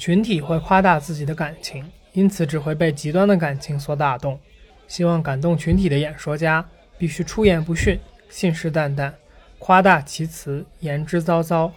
[0.00, 4.40] 群体会夸大自己的感情，因此只会被极端的感情所打动。
[4.88, 8.00] 希望感动群体的演说家，必须出言不逊，
[8.30, 9.12] 信誓旦旦，
[9.58, 11.70] 夸大其词，言之凿凿，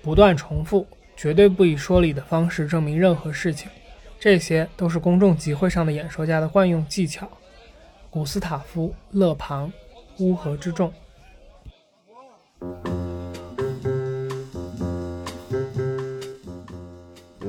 [0.00, 3.68] 不断重复，绝对不以说理的方式证明任何事情。
[4.20, 7.28] 这些都是公众集会上的演说家的惯用技巧。
[8.08, 9.68] 古斯塔夫·勒庞，
[10.20, 10.92] 《乌合之众》。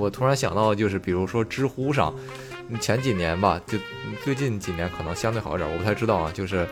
[0.06, 2.14] 我突然想到，就是比如说知乎上，
[2.80, 3.76] 前几年吧，就
[4.24, 6.68] 最近几年可能相对好一点，我不太知道啊，就是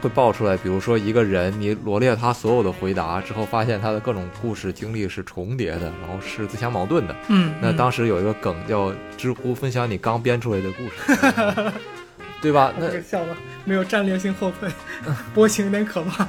[0.00, 7.16] 会爆出来，比如说一个人，你罗列他所有的回答之后，发现他的各种故事经历是重叠的，然后是自相矛盾的。
[7.28, 11.72] 嗯，那当时有一个梗叫“知乎分享你刚编出来的故事
[12.40, 12.72] ”，对吧？
[12.78, 14.70] 那这个笑吧没有战略性后退，
[15.34, 16.24] 波形有点可怕。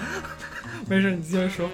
[0.90, 1.70] 没事，你接着说。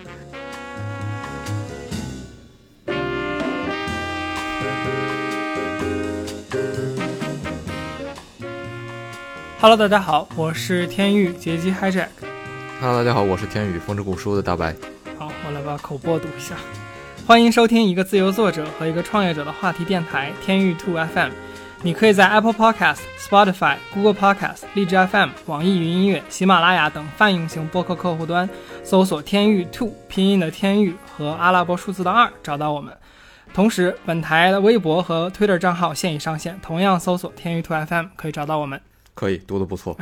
[9.63, 12.09] Hello，大家好，我是天域劫机 Hijack。
[12.81, 14.75] Hello，大家好，我是天宇风之谷书的大白。
[15.17, 16.55] 好，我来把口播读一下。
[17.25, 21.29] 欢迎收听一个自由作者和一个创业者的话题电台天域 Two FM。
[21.81, 28.49] 你可以在 Apple Podcast、Spotify、Google Podcast、荔枝 FM、网易云音乐、喜马拉雅等泛用型播客客户端
[28.83, 32.93] 搜索“天域 Two” 拼音的天域和阿拉伯数字的二找到我们。
[33.53, 38.81] 同时，本台的微博和 Twitter 账号现已上线，同样搜索“天域 Two FM” 可以找到我们。
[39.15, 39.95] 可以读的不错，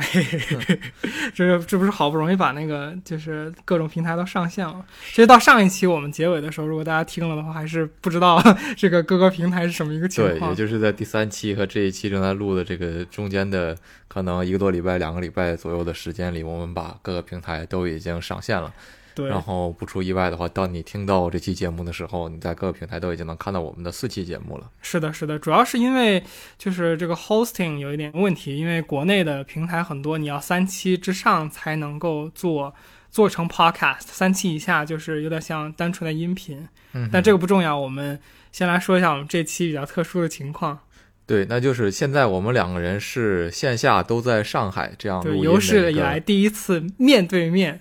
[1.34, 4.84] 这这不是好不容易把那个就是各种平台都上线了。
[5.10, 8.42] 其实到上一期我们结尾的时候，如果大家听了的话，还是不知道
[8.76, 13.76] 这个各个平台是什么一个情况对，也就是在第三期和这一期正在录的这个中间的
[14.08, 18.72] 可能一个多礼拜、两个礼拜左右的时间里，我们把各个平台都已经上线了。
[19.14, 24.70] 对，然后不出意外的话，当你听到这期节目的时候，你在各个平台都已经能看到我们的四期节目了。
[24.80, 26.22] 是的，是的，主要是因为
[26.56, 32.74] 就是这个 hosting 有一点问题，因为国内的平台很多，你要三期之上才能够做
[33.10, 36.66] 做成 podcast，三期以下就是有点像单纯的音频。
[36.92, 38.18] 嗯，但这个不重要，我们
[38.50, 40.78] 先来说一下我们这期比较特殊的情况。
[41.24, 47.80] 对，那就是现在我们两个人是线下都在上海这样录对，音有史以来第一次面对面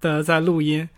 [0.00, 0.88] 的在录音，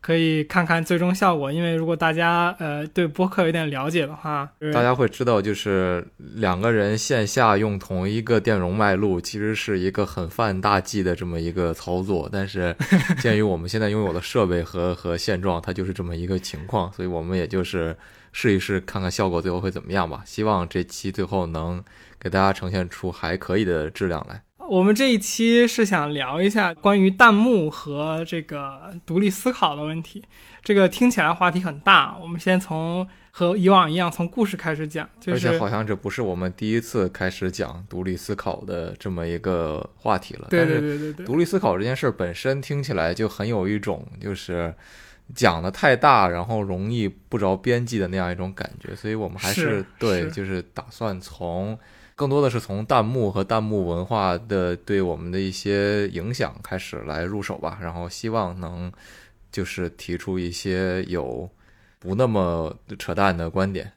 [0.00, 1.50] 可以看看最终效果。
[1.52, 12.28] 因为如果大家呃对播客有点了解的话，大家会知道，就是两个人线下用同一个电容麦录，其实是一个很犯大忌的这么一个操作。
[12.32, 12.74] 但是，
[13.20, 17.96] 鉴于我们现在拥有的设备和和现状，它就是这么一个情况，所以我们也就是
[18.32, 20.22] 试一试，看看效果最后会怎么样吧。
[20.24, 21.82] 希望这期最后能
[22.18, 24.42] 给大家呈现出还可以的质量来。
[24.70, 30.22] 我们这一期是想聊一下关于弹幕和这个独立思考的问题。
[30.62, 40.46] 这个听起来话题很大，我们先从和以往一样从故事开始讲，就是而且好像这不是我们第一次开始讲独立思考的这么一个话题了。
[40.48, 44.72] 对对对对对，独立思考这件事儿本身听起来就很有一种就是
[45.34, 51.76] 讲的太大，然后容易不着边际的那样一种感觉，所以我们还是对，是就是打算从
[52.20, 58.92] 更多的是从弹幕和弹幕文化的对我们的一些影响开始来入手吧，然后希望能
[59.50, 61.48] 就是提出一些有
[61.98, 63.90] 不那么扯淡的观点。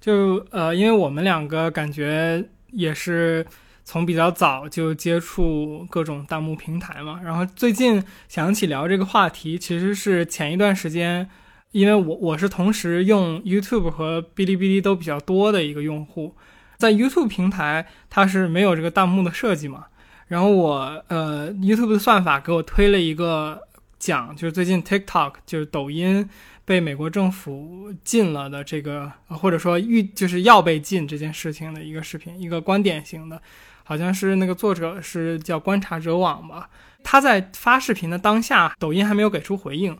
[0.00, 3.44] 就呃，因为我们两个感觉也是
[3.82, 11.28] 从比较早就接触各种弹幕平台嘛，然后最近想起聊这个话题，其实是前一段时间，
[11.72, 16.36] 因为我我是同时用 YouTube 和哔哩哔哩都比较多的一个用户，
[16.84, 19.86] 在 YouTube 平台它是没有这个弹幕的设计嘛，
[20.28, 23.62] 然后我呃 YouTube 的算法给我推了一个
[23.98, 26.28] 讲，就是最近 TikTok 就是抖音。
[26.66, 33.38] 被美国政府禁了的这个，或者说预就是要被禁这件事情的一个视频，一个观点型的，
[33.82, 36.70] 好像是那个作者是叫观察者网吧。
[37.02, 39.94] 他在发视频的当下，抖音还没有给出回应。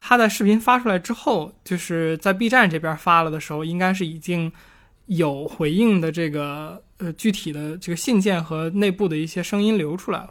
[0.00, 4.50] 他在视频发出来之后，就是在 B 站这边发了的时候，应该是已经
[5.16, 10.30] 有回应的这个呃具体的这个信件和内部的一些声音流出来了。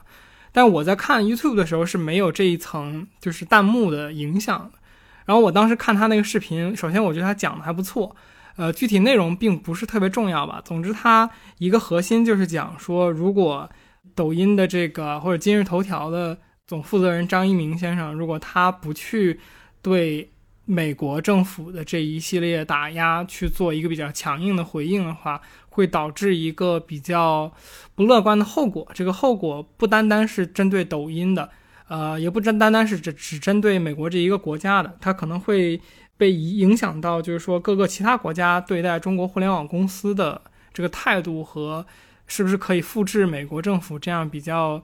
[0.52, 4.80] 但我在看 YouTube 的时候是没有这一层就是弹幕的影响的。
[5.26, 8.14] 然后我当时看他那个视频，首先我觉得他讲的还不错，
[8.58, 10.62] 呃，具体内容并不是特别重要吧。
[10.66, 11.30] 总之，他
[11.60, 13.70] 一个核心就是讲说，如果
[14.16, 16.38] 抖音的这个或者今日头条的
[16.68, 19.40] 总负责人张一鸣先生，如果他不去
[19.82, 20.30] 对
[20.66, 27.52] 美国政府的这一系列打压去做一个比较强硬的回应的话，会导致一个比较
[27.96, 28.88] 不乐观的后果。
[28.94, 31.50] 这个后果不单单是针对抖音的。
[31.88, 35.82] 呃，也不单单单是只只针对美国这一个国家的，它可能会
[36.16, 40.42] 被影响到，就是说各个其他国家对待中国互联网公司的
[40.74, 41.86] 这个态度和
[42.28, 44.82] 是不是可以复制美国政府这样比较，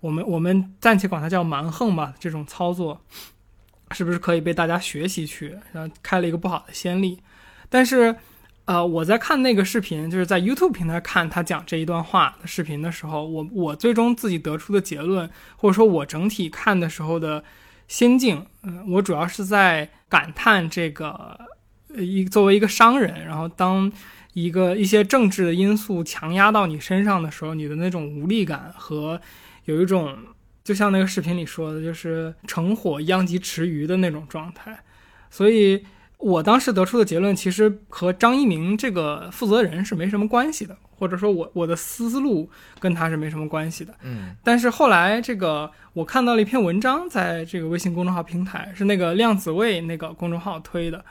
[0.00, 3.00] 我们我们暂且管它叫蛮横吧，这种操作
[3.92, 7.18] 是不是可以被大家学习去，然后开了一个不好的先例。
[7.68, 8.14] 但是，
[8.64, 17.42] 呃，我在看那个视频，就是在 YouTube 平台看他讲这一段话的视频的时候，我我最终自己得出的结论，或者说我整体看的时候的
[17.88, 21.38] 心境，嗯，我主要是在感叹这个，
[21.96, 23.90] 一作为一个商人，然后当
[24.34, 29.20] 一个一些政治的因素强压到你身上的时候，你的那种无力感和
[29.64, 30.16] 有一种，
[30.64, 34.78] 就像那个视频里说的，就是成火殃及池鱼的那种状态，
[35.30, 35.84] 所以。
[36.22, 43.94] 我当时得出的结论，其实和张一鸣这个负责人是没什么关系的，或者说我我的思路跟他是没什么关系的。
[44.02, 51.02] 嗯，但是后来这个我看到了一篇文章，在这个微信公众号平台，是那个量子位那个公众号推的，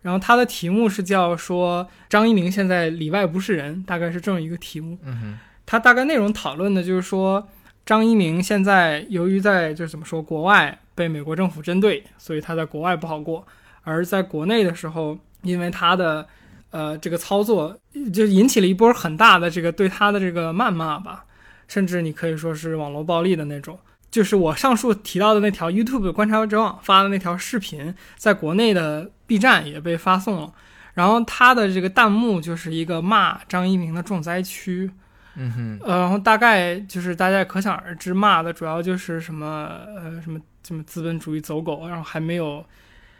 [0.00, 4.96] 然后它的题目是叫说张一鸣现在里外不是人，大概是这么一个题目。
[5.04, 7.46] 嗯哼，它大概内容讨论的就是说
[7.86, 13.46] 张一鸣现在由于在就是怎么说国外被美国政府针对，所以他在国外不好过。
[13.82, 16.26] 而在国内的时候，因为他的，
[16.70, 17.78] 呃，这个操作
[18.12, 21.26] 就引起了一波很大的这个对他的这个谩骂吧，
[21.68, 23.78] 甚至你可以说是网络暴力的那种。
[24.10, 30.52] 就是我上述提到的那条 YouTube 观察者网发的那条视频，在国内的 B 站也被发送了。
[30.94, 34.88] 然后他的这个弹幕就是一个骂张一鸣的重灾区，
[35.36, 42.64] 嗯哼，呃，然后大概就是大家可想而知，骂的主要就是什么呃什么什么资本主义走狗，然后还没有。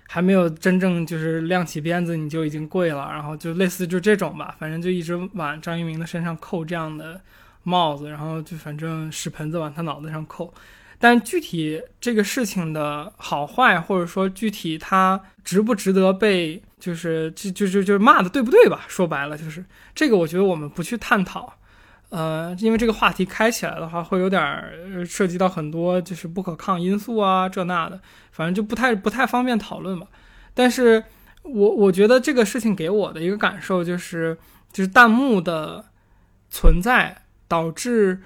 [0.07, 7.19] 还没有真正就是亮起鞭子，你就已经跪了，然后就类似就这种吧，反正就一直往张一鸣的身上扣这样的
[7.63, 10.53] 帽子，然后就反正屎盆子往他脑袋上扣。
[10.99, 18.85] 但具体这个事情的好坏，或者说具体他值不值得被就是就就就就骂的对不对吧？
[18.87, 19.65] 说白了就是
[19.95, 21.55] 这个，我觉得我们不去探讨。
[22.11, 24.41] 呃，因为这个话题开起来的话，会有点
[25.05, 30.07] 涉及到很多就是不可抗因素啊，这那的，反正就不太不太方便讨论吧。
[30.55, 31.03] 但是
[31.43, 34.39] 我我觉得这个事情给我的一个感受就是，
[34.73, 35.87] 就是弹幕的
[36.51, 38.23] 存在导致，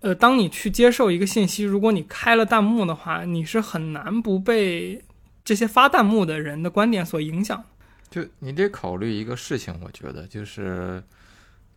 [0.00, 5.02] 呃，当你去接受一个信息，如果你开了弹幕的话，你是很难不被
[5.44, 7.64] 这些发弹幕的人的观点所影响。
[8.08, 11.02] 就你得考虑一个事情，我觉得就是。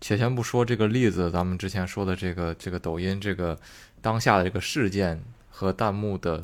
[0.02, 3.58] 且先不说这个例子，咱们之前说的这个这个抖音这个
[4.02, 6.44] 当下的这个事件和弹幕的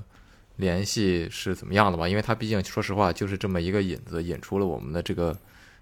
[0.57, 2.07] 联系是怎么样的吧？
[2.07, 5.35] 因为它毕竟说实话就是这么一个引子，引出了我们的这个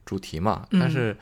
[0.06, 0.66] 主题嘛。
[0.72, 1.16] 但是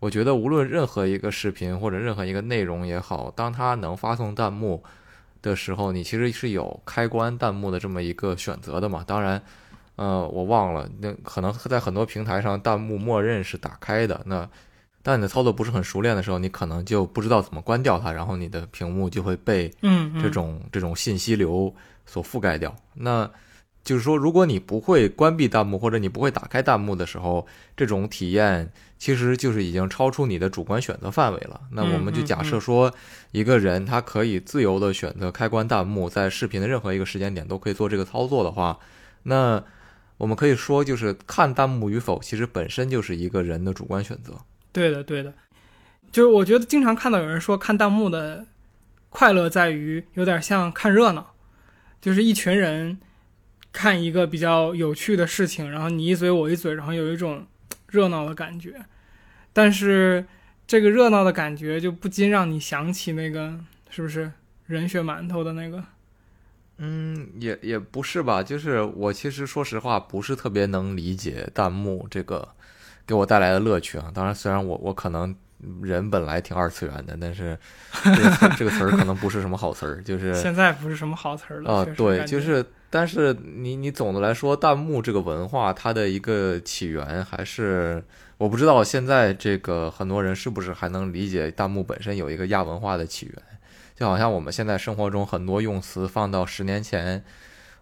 [0.00, 4.82] 我觉得无论任何一个视频或者任何一个内容也好，当它能发送弹幕
[5.42, 9.04] 的时候，你其实是有开关弹幕的这么一个选择的嘛。
[9.06, 9.42] 当然，
[9.96, 14.22] 呃，我忘了，那可能在很多平台上弹幕默认是打开的。
[14.26, 14.48] 那
[15.02, 21.74] 当你的操作不是很熟练的时候，你可能就不知道怎么关掉它，然后你的屏幕就会被嗯这种这种信息流
[22.04, 22.74] 所覆盖掉。
[22.94, 23.30] 那
[23.84, 31.58] 就是说，如果你不会关闭弹幕或者你不会打开弹幕的时候，这种体验其实就是已经超出你的主观选择范围了。
[31.70, 32.92] 那我们就假设说，
[33.30, 38.78] 一个人他可以自由的选择开关弹幕，在视频的任何一个时间点都可以做这个操作的话，
[39.22, 39.64] 那
[40.18, 44.34] 我们可以说，就是看弹幕与否，其实本身就是一个人的主观选择。
[44.72, 45.34] 对的，对的，
[46.12, 48.46] 就是我觉得经常看到有人说看弹幕的
[49.08, 51.34] 快乐在于有点像看热闹，
[52.00, 52.98] 就是一群人
[53.72, 57.46] 看一个比较有趣的事情，然后你一嘴我一嘴，然后有一种
[57.88, 58.84] 热闹的感觉。
[59.52, 60.26] 但是
[60.66, 63.58] 这个热闹的感觉就不禁让你想起那个
[63.90, 64.30] 是不是
[64.66, 65.82] 人血馒头的那个？
[66.76, 72.50] 嗯，也也不是吧，就是我其实说实话不是特别能理解弹幕这个。
[73.08, 74.12] 给我带来的乐趣啊！
[74.14, 75.34] 当然，虽然我我可能
[75.80, 77.58] 人本来挺二次元的，但是
[78.04, 81.86] 这个 这个词儿可能不是什么好词儿，就是现在不是什么好词儿了啊。
[81.96, 88.04] 对，就是，但是你你总的来说，弹幕这个文化它的一个起源还是
[88.36, 93.42] 我不知道现在这个很多人是不是还能理解弹幕本身有一个亚文化的起源，
[93.96, 97.24] 就好像我们现在生活中很多用词放到十年前。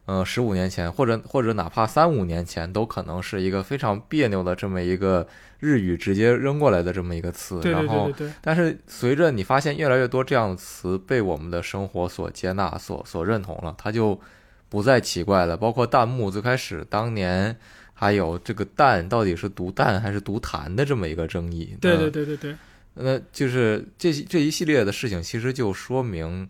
[0.07, 5.27] 呃，十五年前，或者或者哪怕三五年前，都可能是一个非常别扭的这么一个
[5.59, 7.61] 日语直接扔过来的这么一个词。
[7.65, 8.09] 然后，
[8.41, 14.21] 但是随着你发现越来越多这样的词被我们的生活所接纳、所所认同了，它就
[14.69, 15.57] 不再奇怪了。
[15.57, 17.57] 包括弹幕，最开始当年
[17.93, 21.77] 还有这个“弹”到底是读“弹”还是读“弹”的这么一个争议。
[21.81, 22.57] 对对对对对，
[22.95, 26.47] 那就是这这一系列的事情，其实就说明。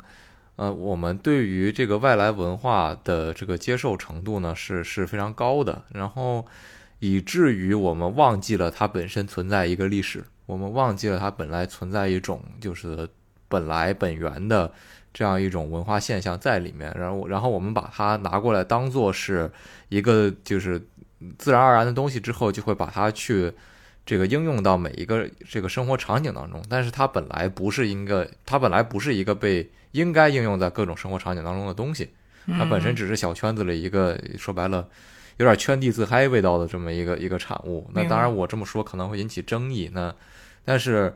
[0.57, 5.83] 呃，我们对于这个外来文化的这个接受程度呢，是是非常高的。
[5.93, 6.47] 然后，
[6.99, 13.09] 以至于我们忘记了它本身存在一个历史，我们忘记了它本来存在一种就是
[13.49, 14.73] 本来本源的
[15.13, 19.51] 这样一种文化现象在里面，然后然后我们把它拿过来当做是
[19.91, 20.81] 一个就是
[21.37, 23.53] 自然而然的东西之后，就会把它去
[24.07, 32.09] 这个应用到每一个这个生活场景当中，但是它本来不是一个，它本来不是一个被应该应用在各种生活场景当中的东西，
[32.47, 34.89] 它本身只是小圈子里一个说白了。
[35.39, 39.91] 有点圈地自嗨味道的这么一个一个产物，那当然我这么说可能会引起争议。
[39.93, 40.15] 那
[40.65, 41.13] 但是，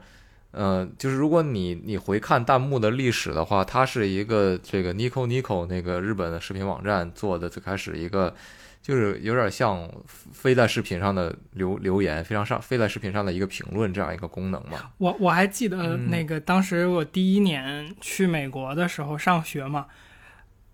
[0.51, 8.35] 呃，就是如果你你回看弹幕的历史的话，它是一个这个 Nico Nico 那个日本的视频网站做的，最开始一个
[8.83, 14.91] 就是有点像飞在视频上的留留言，非常上飞在视频上的一个评论这样一个功能嘛。
[14.99, 19.87] 我我还记得那个当时我第一年去美国的时候上学嘛，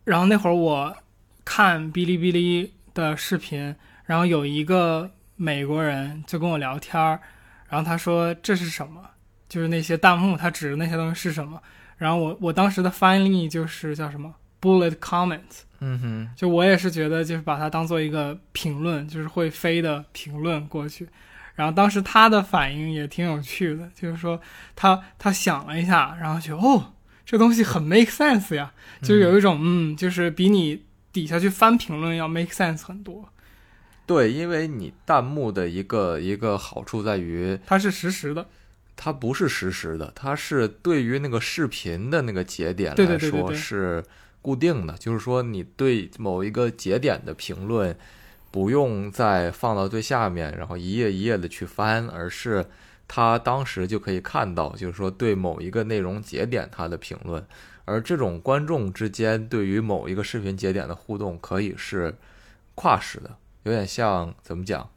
[0.05, 0.97] 然后那会儿我
[1.45, 2.73] 看哔哩哔哩。
[2.97, 7.21] 的视频，然后有一个美国人就跟我聊天儿，
[7.69, 9.11] 然后他说这是什么？
[9.51, 11.61] 就是那些弹幕，他指的那些东西是什么？
[11.99, 15.41] 然后我我当时的翻译就是叫什么 bullet comment，
[15.81, 21.09] 嗯哼，就我也是觉得就是把它当做一个评论，就是会飞的评论过去。
[21.55, 24.41] 然后当时他的反应也挺有趣的，就是说
[24.75, 26.93] 他他想了一下，然后就哦，
[27.25, 28.73] 这东西很 make sense 呀，
[29.03, 30.85] 就有一种嗯，就是比你。
[31.13, 33.27] 底下去翻评论要 make sense 很多，
[34.05, 38.47] 对，因为你弹幕的一个一个好处在于它是实时的，
[38.95, 44.05] 它不是实时的，它是对于那个视频的那个节点来说是
[44.47, 47.99] 固定的，就是说你对某一个节点的评论
[48.53, 52.65] 不用再放到最下面，然后一页一页的去翻，而是
[53.09, 57.45] 他当时就可以看到，就是说对某一个内容节点他的评论。
[57.87, 62.15] 而这种观众之间对于某一个视频节点的互动，可以是
[62.77, 64.89] 跨时的，有点像怎么讲？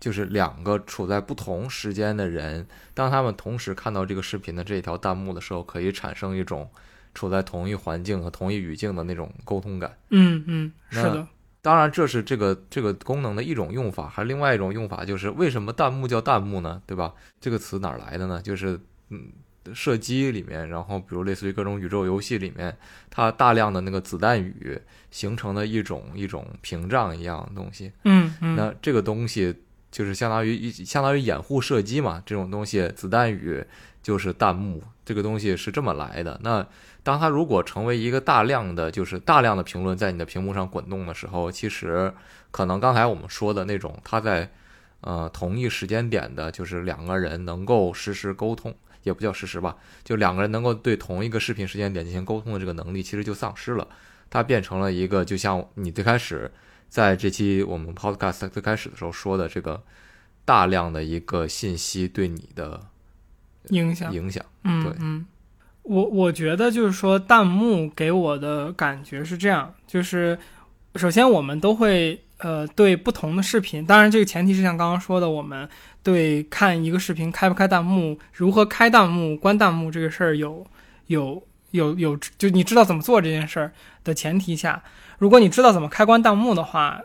[0.00, 6.70] 就是两个处在不同时间的人，当他们同时看到这个视频的这条弹幕的时候，可以产生一种
[7.16, 9.96] 处在同一环境和同一语境的那种沟通感。
[10.10, 11.26] 嗯嗯，是的。
[11.60, 16.80] 当然，这是这个这个功能的一种用法，还另外一种用法就是为什么弹幕叫弹幕呢？
[16.86, 17.12] 对吧？
[17.40, 18.40] 这个词哪来的呢？
[18.40, 19.32] 就是嗯。
[19.74, 22.72] 射击里面，然后比如类似于各种宇宙游戏里面，
[23.10, 24.80] 它大量的那个子弹雨
[25.10, 27.90] 形成的一种一种屏障一样的东西。
[28.04, 28.54] 嗯嗯。
[28.54, 29.52] 那这个东西
[29.90, 33.60] 就是相当于相当于掩护射击嘛，这种东西子弹雨
[34.04, 36.40] 就是弹幕，这个东西是这么来的。
[36.44, 36.64] 那
[37.06, 42.12] 当它如果成为一个大量的就是大量的评论在你的屏幕上滚动的时候，其实
[42.50, 44.50] 可能刚才我们说的那种它在
[45.02, 48.74] 呃同一时间点的，就是两个人能够实时沟通。
[49.04, 53.86] 也不叫实时吧，就两个人能够对同一个视频时间点进行沟通的这个能力，其实就丧失了。
[54.28, 56.50] 它变成了一个，就像你最开始
[56.88, 59.80] 在这期我们 podcast 最开始的时候说的，这个
[60.44, 62.80] 大量的一个信息对你的
[63.68, 64.44] 影响影响。
[64.64, 65.26] 嗯嗯，
[65.86, 70.38] 我我觉得就是说，弹幕给我的感觉是这样，就是
[70.96, 75.68] 首先我们都会呃对不同的视频，当然这个前提是像刚刚说的，我们。
[76.02, 80.64] 对，看一个视频开不开弹幕，如何开弹幕、关弹幕这个事儿，有
[81.08, 83.72] 有有有，就你知道怎么做这件事儿
[84.04, 84.80] 的前提下，
[85.18, 87.02] 如果你知道怎么开关弹幕的话，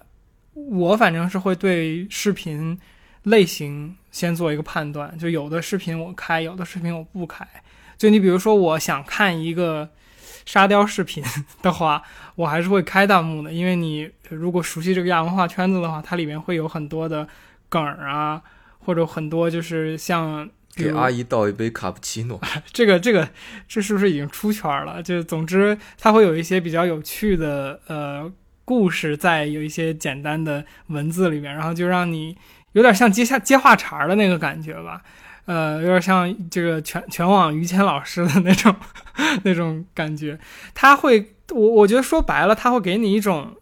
[0.53, 2.79] 我反正是会对视频
[3.23, 7.43] 类型先做一个判断，就有的视频我开，有的视频我不开。
[8.01, 9.87] 就你比如说，我想看一个
[10.43, 11.23] 沙雕视频
[11.61, 12.01] 的话，
[12.33, 17.27] 我还是会开弹幕的，因为你如果熟悉这个亚文化圈子的话，它里面会有很多的
[17.69, 18.41] 梗儿啊。
[18.83, 22.41] 或者很多就是像给阿姨倒一杯卡布奇诺，
[22.73, 23.29] 这个这个
[23.67, 25.03] 这是不是已经出圈了？
[25.03, 28.27] 就总之，它会有一些比较有趣的呃
[28.65, 32.35] 故事，在有一些简单的文字里面，然后就让你
[32.71, 35.03] 有点像接下接话茬的那个感觉吧，
[35.45, 38.75] 呃，有点像这个全全网于谦老师的那种
[39.43, 40.39] 那种感觉。
[40.73, 43.55] 他会，我我觉得说白了，他会给你一种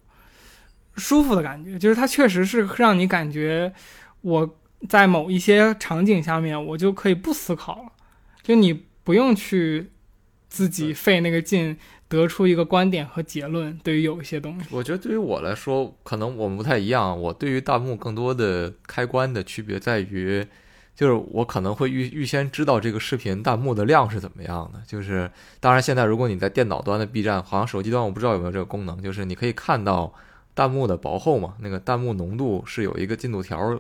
[0.96, 3.74] 舒服的感觉，就是他确实是让你感觉
[4.22, 4.56] 我。
[4.88, 7.92] 在某一些场景下面，我就可以不思考了，
[8.42, 9.92] 就你不用去
[10.48, 13.78] 自己费那个劲得出一个观点和结论。
[13.84, 17.22] 对于有一些东西，我觉得对于我来说，可能我们不太一样。
[17.22, 20.48] 我对于弹幕更多的开关的区别在于，
[21.00, 24.82] 就是我可能会预预先知道这个视频弹幕的量是怎么样的。
[24.86, 30.14] 就是当然，现在如果你在电脑端的 B 站，好像手机端我不知道有没有这个功能，就是你可以看到
[30.54, 33.80] 弹幕的薄厚嘛，那个弹幕浓度是有一个进度条。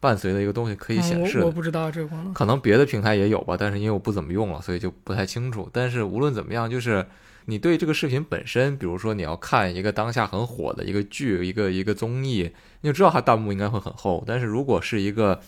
[0.00, 1.40] 伴随的一个东西可以显示的。
[1.40, 2.32] 嗯我我不知道这个功能。
[2.32, 5.68] 可能别的平台也有吧，但是因为我不怎么用了，所以就不太清楚。
[5.72, 7.04] 但是无论怎么样，就是
[7.46, 12.48] 你对这个视频本身，比如说你要看一个当下很火的一个剧、一个一个综艺，
[12.82, 14.22] 你就知道它弹幕应该会很厚。
[14.24, 15.40] 但是如果是一个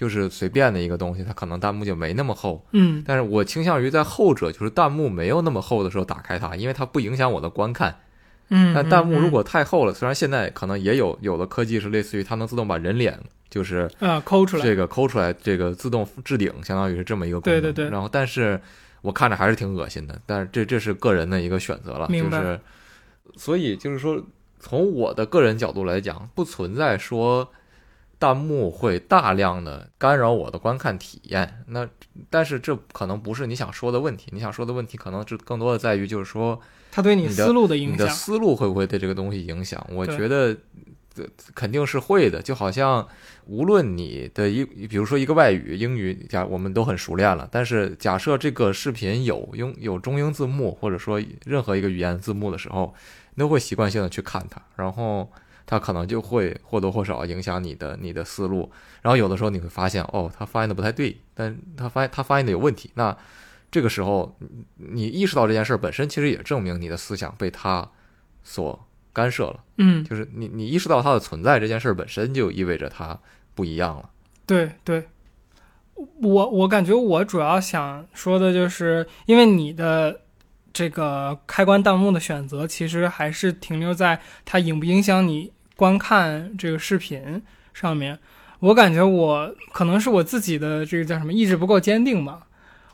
[0.00, 2.64] 就是随便的一个东西，它可能弹幕就没那么厚。
[2.72, 7.94] 嗯但是我倾向于在后者，就是弹幕没有那么厚的时候打开它，因为它不影响我的观看。
[8.48, 17.60] 嗯，但弹幕嗯如果太厚了，虽然现在可能也有有的科技是类似于它能自动把人脸就是嗯啊抠出来，这个抠出来，这个自动置顶，相当于是这么一个功能。
[17.60, 18.58] 对对对然后，但是
[19.02, 22.58] 我看着还是挺恶心的，但是这这是个人的一个选择了，就明白是，
[23.36, 24.18] 所以就是说，
[24.58, 27.52] 从我的个人角度来讲，不存在说
[28.20, 31.64] 弹幕会大量的干扰我的观看体验。
[31.66, 31.88] 那
[32.28, 36.60] 但是这可能不是你想说的问题，你想说的问题可能是更多的在于就是说。
[36.92, 38.08] 它对你的思路的你的影响。
[38.08, 39.80] 思路会不会对这个东西影响？
[39.92, 40.52] 我觉得，
[41.14, 41.24] 这
[41.54, 42.42] 肯定是会的。
[42.42, 43.06] 就好像
[43.46, 52.92] 无论你的一，比如说一个外语，英语，假我们都很熟练了，但是假设这个视频有英有中英字幕，或者说任何一个语言字幕的时候，
[53.36, 55.30] 你都会习惯性的去看它，然后
[55.70, 58.70] 它可能就会或多或少影响你的你的思路。
[59.02, 63.16] 然后有的时候你会发现，哦，他发现的不太对，但他发现他发现的有问题，那。
[63.72, 64.36] 这个时候，
[64.78, 67.88] 你意识到这件事儿本身，其实也证明你的思想被他
[68.42, 69.60] 所干涉了。
[69.76, 73.16] 嗯，就是你你意识到它的存在这件事儿本身就意味着它
[73.54, 74.10] 不一样了。
[74.44, 75.06] 对对，
[75.94, 80.22] 我我感觉我主要想说的就是，因为你的
[80.72, 88.18] 这个开关弹幕的选择，其实还是停留在它影不影响你观看这个视频上面。
[88.58, 92.46] 我感觉我可能是我自己的这个叫什么意志不够坚定吧，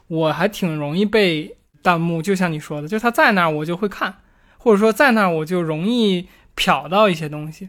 [0.07, 4.15] 我还挺容易被弹幕，就像你说的，就他在那儿我就会看，
[4.59, 7.69] 或者说在那儿我就容易瞟到一些东西，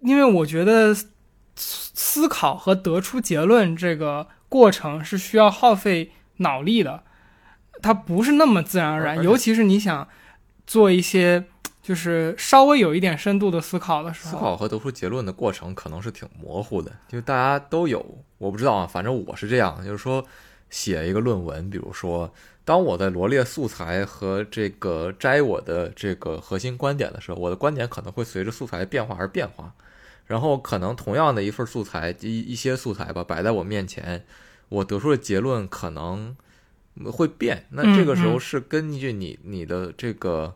[0.00, 1.06] 因为我觉得思
[1.54, 7.04] 思考和得出结论这个过程是需要耗费脑力的，
[7.80, 10.08] 它不是那么自然而然，而尤其是你想
[10.66, 11.44] 做一些
[11.88, 18.04] 就是稍微有一点深度的思考的时候，思考和得出结论的过程可能是挺模糊的，就大家都有，
[18.36, 20.22] 我不知道啊，反正我是这样，就是说
[20.68, 22.30] 写一个论文，比如说
[22.62, 29.72] 当我在罗列素材和这个摘我的这个核心观点的时候，我的观点可能会随着素材变化而变化，
[30.26, 34.26] 然后可能同样的一份素材一一些素材吧摆在我面前，
[34.68, 36.36] 我得出的结论可能
[37.10, 40.54] 会变，那这个时候是根据你你的这个。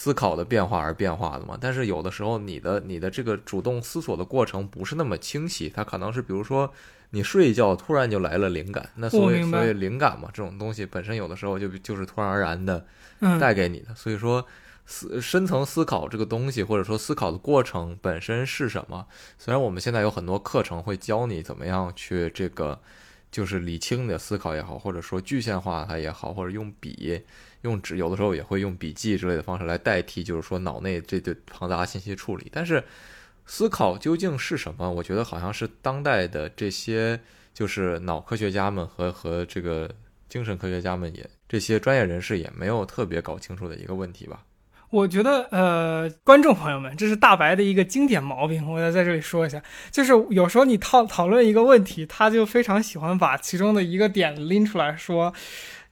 [0.00, 6.72] 思考的变化而变化的嘛，但是有的时候你的你的这个主动思索的过程不是那么清晰，它可能是比如说
[7.10, 12.86] 你睡一觉突然就来了灵感，那所以所以灵感嘛，这种东西本身有的时候就就是突然而然的
[13.18, 14.46] 嗯，带给你的，所以说
[14.86, 19.04] 思深层思考这个东西或者说思考的过程本身是什么？
[19.36, 22.80] 虽然我们现在有很多课程会教你怎么样去这个
[23.32, 27.20] 就是理清你的思考也好，或者说具象化它也好，或者用笔。
[27.62, 32.48] 用纸，有的时候也会用笔记之类的方式来代替，就是说脑内这对庞杂信息处理。
[32.52, 32.82] 但是，
[33.46, 34.90] 思考究竟是什么？
[34.90, 37.18] 我觉得好像是当代的这些
[37.54, 39.90] 就是脑科学家们和和这个
[40.28, 44.44] 精神科学家们也这些专业人士也没有特别搞清楚的一个问题吧。
[44.90, 55.34] 我觉得，呃，观众朋友们，这是大白的一个经典毛病，我要在这里说一下，就是有时候你讨讨论一个问题，他就非常喜欢把其中的一个点拎出来说，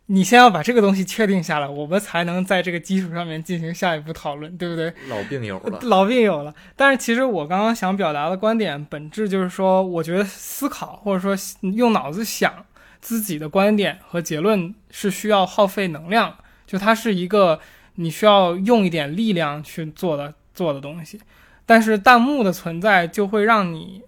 [0.07, 4.93] 你先要把这个东西确定下来，我们才能在这个基础上面进行下一步讨论，对不对？
[5.09, 6.55] 老病友了，老病友了。
[6.77, 11.37] 但是其实我刚刚想表达的观点本质就是说，我觉得思考或者说
[11.75, 12.65] 用脑子想
[13.01, 17.59] 自己的观点和结论是需要耗费能量，就它是一个
[17.97, 21.21] 你需要用一点力量去做的做的东西。
[21.65, 24.03] 但是弹幕的存在就会让你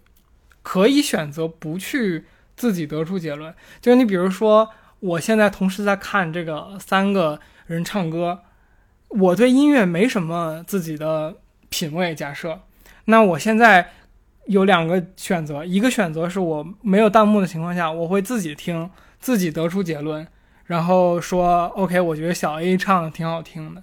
[0.63, 3.53] 可以选择不去自己得出结论。
[3.81, 8.41] 就是你比如说，我现在同时在看这个三个人唱歌，
[9.09, 11.37] 我对音乐没什么自己的
[11.69, 12.15] 品味。
[12.15, 12.61] 假设，
[13.05, 13.91] 那我现在
[14.47, 20.27] 有两个选择，一个选择是我没有弹幕的情况下，我会自己听，自己得出结论，
[20.67, 23.83] 然后说 OK，我觉得小 A 唱的挺好听的。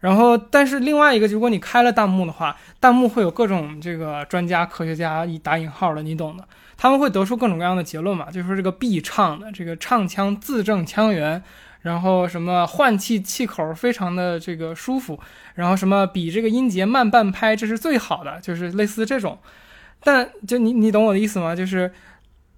[0.00, 6.44] 然后，但是另外一个，如果你开了弹幕的话，弹幕会有各种这个专家、科学家以打引号的，你懂的，
[6.82, 11.40] 他们会得出各种各样的结论嘛，就是说这个必唱的，这个唱腔字正腔圆，
[11.82, 15.20] 然后什么换气气口非常的这个舒服，
[15.54, 19.38] 然后什么比这个音节慢半拍，这是最好的，就是类似这种。
[20.02, 21.54] 但就你你懂我的意思吗？
[21.54, 21.92] 就是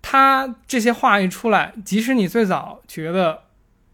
[0.01, 3.43] 他这些话一出来，即使你最早觉得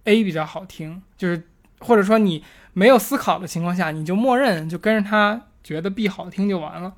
[0.04, 1.42] A 比较好听，就是
[1.80, 6.92] 或者说你没有思考的情况下，你就默认就跟着他觉得 B 好听就完了。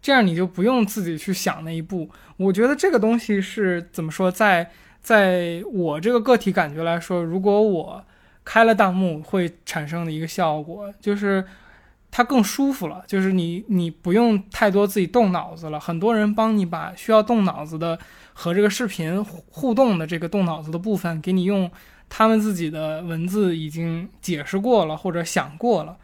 [0.00, 2.08] 这样你就不用自己去想那一步。
[2.36, 4.70] 我觉得这个东西是怎么说，在
[5.02, 8.04] 在我这个个体感觉来说，如果我
[8.44, 11.44] 开了弹幕会产生的一个效果，就是
[12.10, 17.98] 它更舒服了，就是你你不用太多自己动脑子了，很多人帮你把需要动脑子的
[18.32, 21.70] 和这个视频互动的这个动脑子的部分给你用。
[22.12, 25.96] 他们自己的文字已经解释过了，或者想过了。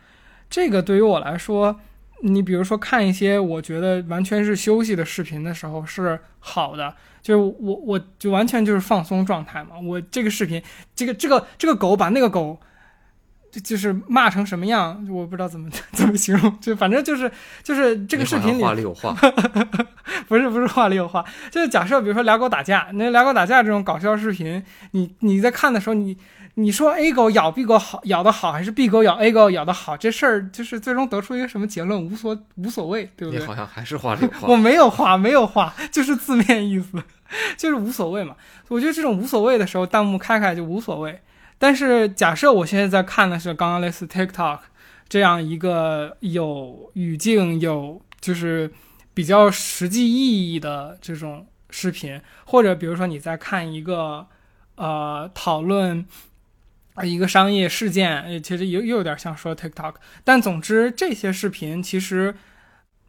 [0.49, 1.81] 这个对于我来说，
[2.23, 9.79] 你比如说看一些我觉得完全是休息的视频的时候是好的，就是我我就完全就是放松状态嘛。
[9.83, 10.63] 我这个视频，
[10.95, 12.59] 这个这个这个狗把那个狗。
[13.63, 17.31] 就是骂成什么样，我不知道怎么 怎么形容，就反正就是
[17.63, 19.15] 就是这个视频里话里有话，
[20.29, 26.17] 不是不是话里有话，就是假设比如说俩狗打架，那俩狗打架这种搞笑视频，你你在看的时候，你
[26.55, 33.41] 你说 A 狗咬 B 狗好咬的好，还是 B 狗咬 A 狗咬的好，这事儿就是最终得出一个什么结论，无所无所谓，对不对？
[33.41, 37.03] 你好像还是话里有话， 我没有话，没有话，就是字面意思，
[37.57, 38.35] 就是无所谓嘛。
[38.69, 41.21] 我觉得这种无所谓的时候，弹幕开开就无所谓。
[41.59, 44.59] 但是假设我现在在看的是刚刚类似 TikTok
[45.09, 48.71] 这样一个有语境、有就是
[49.15, 54.27] 比较实际意义的这种视频，或者比如说你在看一个
[54.75, 56.05] 呃讨论
[57.03, 59.95] 一个商业事件，其实又又有点像说 TikTok。
[60.25, 62.35] 但总之这些视频其实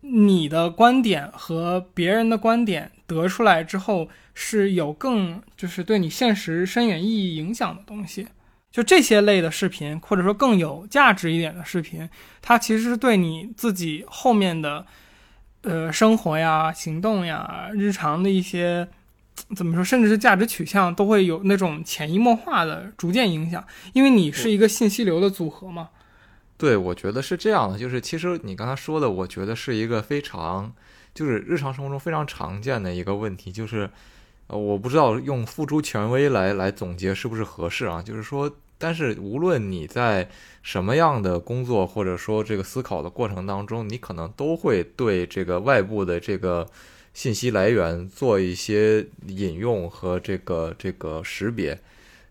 [0.02, 8.28] 你的观点和别人的观点得出来之后是有更就是对你现实深远意义影响的东西。
[8.72, 12.08] 就这些类的视频，或者说更有价值一点的视频，
[12.42, 14.86] 它其实是对你自己后面的，
[15.62, 18.88] 呃，生活呀、行动呀、日常的一些
[19.56, 23.66] 怎么说，甚至是价值取向，都会有那种潜移默化的逐渐影响。
[23.94, 25.90] 因为你是一个信息流的组合嘛。
[26.58, 27.78] 对，我觉得是这样的。
[27.78, 30.74] 就是其实你刚才说的，我觉得是一个非常，
[31.14, 33.90] 就是日常生活中非常常见的一个问题，就是，
[34.48, 38.02] 呃，我不知道用付诸权威来来总结是不是合适啊？
[38.02, 38.52] 就是说。
[38.80, 40.30] 但是，无论你在
[40.62, 46.70] 什么样的工作或者说这个思考的过程当中，你可能都会对这个外部的这个
[47.12, 51.80] 信息来源做一些引用和这个这个识别。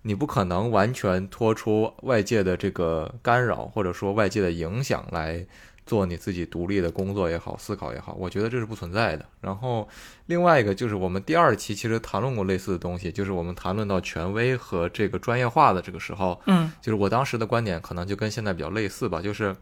[0.02, 5.44] 你不可能完全脱出外界的这个干扰或者说外界的影响来。
[5.86, 9.24] 做你自己独立的工作也好，思考也好，我觉得这是不存在的。
[9.40, 9.88] 然后，
[10.26, 19.54] 另外一个就是我们第二期其实谈论过类似的东西，就是我们谈论到权威和这个专业化的这个时候，嗯，就是我当时的观点可能就跟现在比较类似吧，就是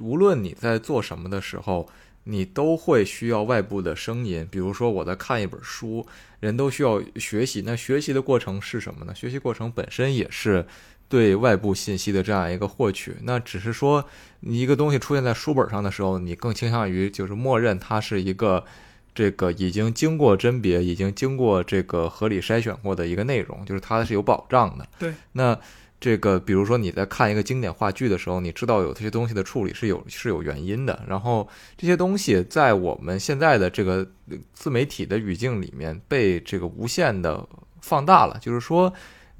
[0.00, 1.88] 无论你在做什么的时候，
[2.24, 4.46] 你都会需要外部的声音。
[4.50, 6.06] 比如说我在看一本书，
[6.40, 9.14] 人都需要学习，那学习的过程是什么呢？
[9.14, 10.66] 学习过程本身也是。
[11.10, 14.04] 对外部信息的这样一个获取，那只是说
[14.38, 18.64] 你一个东西出现在书本上的时候，你更倾向于就是默认它是一个
[19.12, 24.86] 这个已经经过甄别、已经经过这个合理筛选过的一个内容，就是它是有保障的。
[25.00, 25.58] 对，那
[25.98, 34.08] 这个比如说你在看一个经典话剧的时候，你知道有这些东西的处理是有是有原因的，然后这些东西在我们现在的这个
[34.52, 37.44] 自媒体的语境里面被这个无限的
[37.80, 38.92] 放大了，就是说。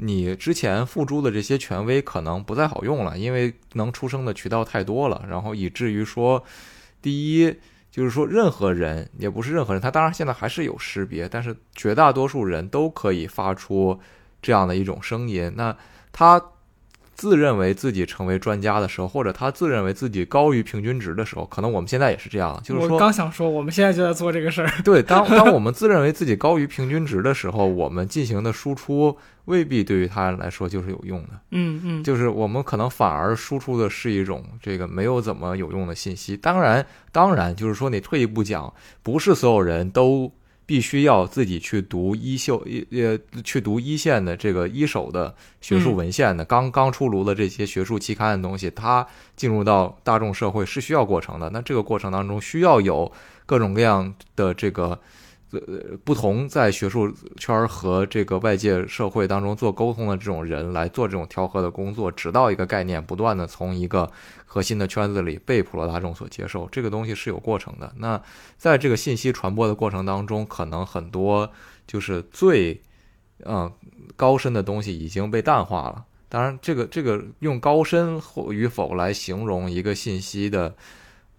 [0.03, 6.43] 你之前付诸的这些权威可能不太好用了，因为能出声的渠道太多了，然后以至于说，
[7.03, 7.55] 第一
[7.91, 14.01] 就是说任何人也不是任何人，他当然现在还是有识别，但是绝大多数人都可以发出
[14.41, 15.77] 这样的一种声音，那
[16.13, 16.43] 他。
[17.21, 22.59] 自认为自己成为专家的时候，或者他自认为自己高于平均值的时候，可能我们现在也是这样。
[22.65, 24.73] 就是说，我刚想说，我们现在就在做这个事儿。
[24.83, 31.29] 对，当当我们自认为自己高于平均值的时候，我们进行的输出未必对于他人来说就是有用的。
[31.51, 36.39] 嗯嗯，就是我们可能反而输出的是一种这个没有怎么有用的信息。
[36.39, 40.33] 当然，当然，就是说你退一步讲，不是所有人都。
[40.71, 49.05] 必须要自己去读一秀一呃去读一线的这个一手的学术文献的刚刚出炉的这些学术期刊的东西，它
[49.35, 51.51] 进入到大众社会是需要过程的。
[51.51, 53.11] 那这个过程当中需要有
[53.47, 54.97] 各种各样的这个。
[55.53, 64.11] 呃，不同在学术圈和这个外界社会当中做沟通的这种人来做这种调和的工作，直到一个概念不断的从一个
[64.47, 67.93] 核心的圈子里被普罗大众所接受，这个东西是有过程的。
[67.97, 68.21] 那
[68.57, 71.51] 在这个信息传播的过程当中，可能很多
[71.87, 72.81] 就是最
[73.45, 73.73] 嗯
[74.15, 76.05] 高深的东西已经被淡化了。
[76.29, 80.75] 当然，这个这个用高深或与否来形容一个信息的。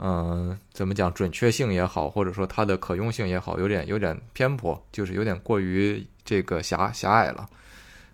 [0.03, 1.13] 嗯，怎么讲？
[1.13, 7.47] 准确性也好，或者说它的可用性也好，有点有点偏颇，就是有点过于这个狭狭隘了。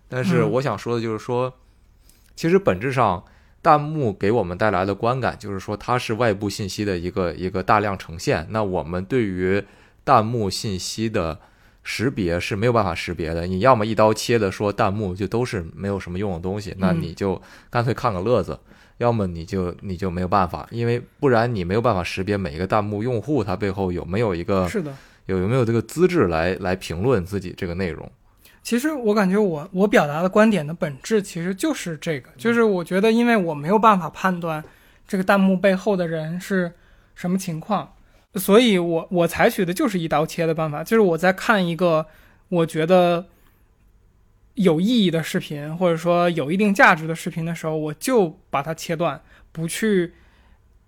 [0.10, 1.54] 但是我想说的就是说，
[2.36, 3.23] 其实本质上，
[3.62, 9.63] 弹幕给我们带来的观感就是说它是外部信息的一个一个大量呈现，那我们对于
[10.04, 11.39] 弹幕信息的
[11.84, 13.47] 识别是没有办法识别的。
[13.47, 18.60] 你要么一刀切的说弹幕就都是没有什么用的东西，那你就干脆看个乐子；
[18.97, 24.93] 要么你就你就没有办法，因为不然你没有办法识别每一个弹幕用户他背后有没有一个是的。
[25.27, 28.10] 有有没有这个资质来来评论自己这个内容？
[28.63, 34.63] 其实我感觉我我表达的观点的本质其实就是这个，就是我觉得因为我没有办法判断
[35.05, 36.71] 这个弹幕背后的人是
[37.13, 37.93] 什么情况，
[38.36, 42.05] 所以我我采取的就是一刀切的办法，就是我在看一个
[42.47, 43.25] 我觉得
[44.58, 50.13] 有意义的视频或者说有一定价值的视频的时候，我就把它切断，不去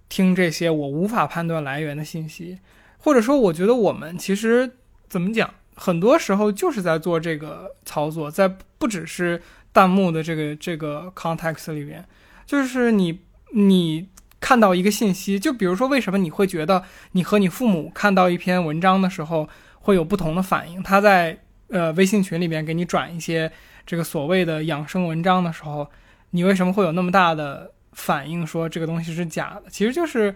[0.10, 2.58] 听这些我无法判断来源的信息。
[2.98, 4.72] 或者说，我觉得我们其实
[5.08, 8.48] 怎么讲，很多时候就是在做这个操作，在
[8.80, 12.04] 不只是弹幕的这个这个 context 里边，
[12.48, 13.20] 就是你
[13.54, 19.48] 你看到一个信息，就比如说，为什么你会觉得你和你父母看到一篇文章的时候
[19.80, 20.82] 会有不同的反应？
[20.82, 23.52] 他在呃微信群里面给你转一些
[23.86, 25.90] 这个所谓的养生文章的时候，
[26.32, 29.64] 你为什么会有那么大的反应，说这个东西是假的？
[29.70, 30.36] 其实就是。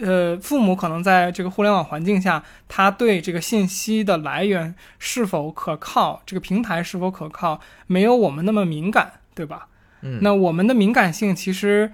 [0.00, 9.68] 呃，父母可能在这个互联网环境下，他对这个信息的来源是否可靠，这个平台是否可靠，没有我们那么敏感，对吧？
[10.00, 11.92] 嗯，那我们的敏感性其实，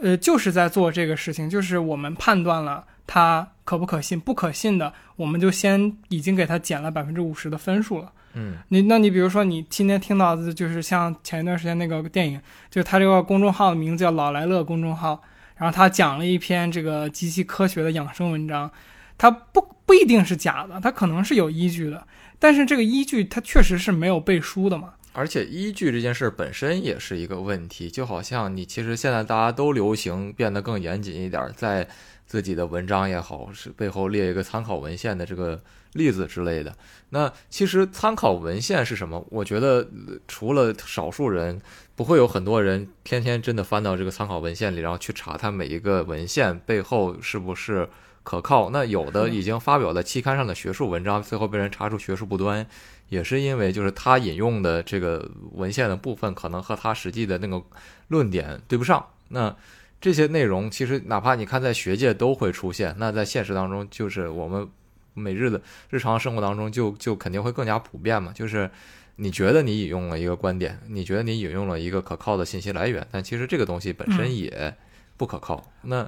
[0.00, 8.12] 呃，就是在做这个事情，就是我们判断了它可不可信，不可信的，我们就先已经给它减了百分之五十的分数了。
[8.34, 12.40] 嗯，你那你比如说你今天听到的就是像前一段时间那个电影，
[12.70, 15.22] 就它这个公众号的名字叫老来乐公众号。
[15.58, 18.70] 然后他讲了一篇这个极其科学的养生文章，
[19.16, 22.06] 它不不一定是假的，它可能是有依据的，
[22.38, 24.92] 但是这个依据它确实是没有背书的嘛。
[25.14, 31.88] 而且依据这件事本身也是一个问题，就好像你其实现在大家都流行变得更严谨一点，在
[32.26, 35.62] 自己的文章也好，是背后列一个参考文献的这个
[35.92, 36.76] 例子之类的。
[37.10, 39.24] 那其实参考文献是什么？
[39.30, 39.88] 我觉得
[40.28, 41.60] 除了少数人。
[41.96, 47.88] 不会有很多人天天真的翻到这个参考文献里，然后去查它每一个文献背后是不是
[48.22, 48.68] 可靠。
[48.68, 52.66] 那有的已经发表在期刊上的学术文章，最后被人查出学术不端，
[53.08, 57.62] 也是因为就是他引用的这个文献的部分可能和他实际的那个
[58.08, 59.02] 论点对不上。
[59.28, 59.56] 那
[60.00, 64.68] 这些内容其实哪怕你看在学界都会出现，那在现实当中就是我们
[65.14, 68.70] 每日的日常生活当中就就肯定会更加普遍嘛，就是。
[69.18, 74.76] 你觉得你引用了一个观点，你觉得你引用了一个可靠的信息来源，但其实这个东西本身也
[75.16, 75.72] 不可靠。
[75.80, 76.06] 那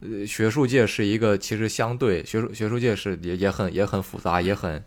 [0.00, 4.84] 呃，学术界是一个其实相对学术学术界是也也很也很复杂，也很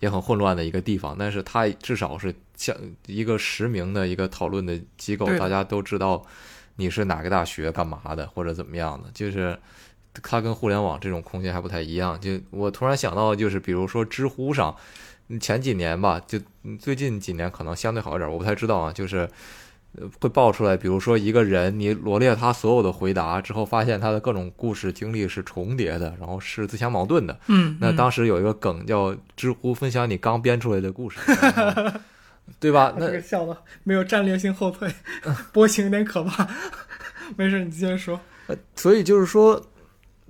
[0.00, 6.22] 也很混乱的一个地方，但是它至少是像一个实名的一个讨论的机构，大家都知道
[6.76, 9.58] 你是哪个大学干嘛的或者怎么样的，就是
[10.22, 12.20] 它跟互联网这种空间还不太一样。
[12.20, 14.74] 就我突然想到，就是比如说知乎上。
[15.40, 16.38] 前几年吧，就
[16.78, 18.92] 最近几年可能相对好一点，我不太知道啊。
[18.92, 19.28] 就是
[20.20, 27.36] 会爆出来，比如说一个人，你罗列他所有的回答之后，发现他的各种故事经历是重叠的，然后是自相矛盾的。
[27.48, 31.18] 嗯，那当时有一个梗叫“知乎分享你刚编出来的故事”，
[32.58, 32.94] 对吧？
[32.98, 34.90] 那个笑的没有战略性后退，
[35.52, 36.46] 波形有点可怕。
[37.36, 38.20] 没事，你接着说。
[38.74, 39.64] 所以就是说。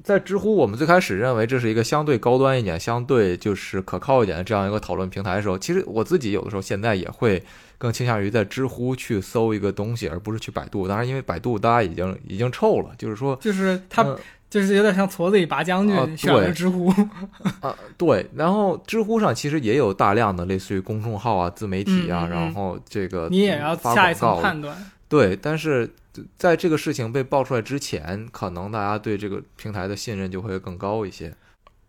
[0.04, 7.42] 在知乎，我们最开始认为这是一个相对高端一点、相对就是可靠一点的这样一个讨论平台的时候，其实我自己有的时候现在也会
[7.76, 10.86] 更倾向于在知乎去搜一个东西，而不是去百度。
[10.86, 14.16] 当然，因为百度大家已经已经臭了，就是说，就是它
[14.48, 16.88] 就是有点像矬子里拔将军，选了知乎
[17.60, 18.28] 啊，对。
[18.34, 24.76] 然后知乎上其实也有大量的类似于公众号啊、自媒体啊，然后这个你也要下一层判断，
[25.08, 25.90] 对，但是。
[26.38, 31.30] 在这个事情被爆出来之前，可能大家对这个平台的信任就会更高一些。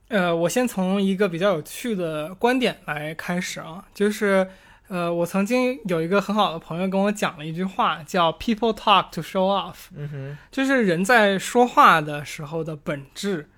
[0.10, 4.46] 呃，我先从一个比较有趣的观点来开始啊，就是
[4.88, 13.50] 呃，我曾经有一个很好的朋友跟我讲了一句话，叫 “people talk to show off”，嗯哼，就是人在说话的时候的本质。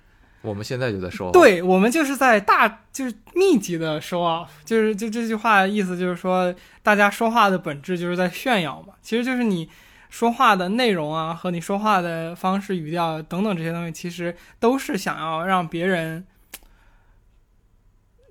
[0.42, 9.68] 我们现在就在说，对我们就是在大就是密集的 show off，就是就这句话意思就是说，大家说话的本质就是在炫耀嘛，其实就是你。
[10.12, 16.26] 说话的内容啊，和你说话的方式、语调等等这些东西，其实都是想要让别人，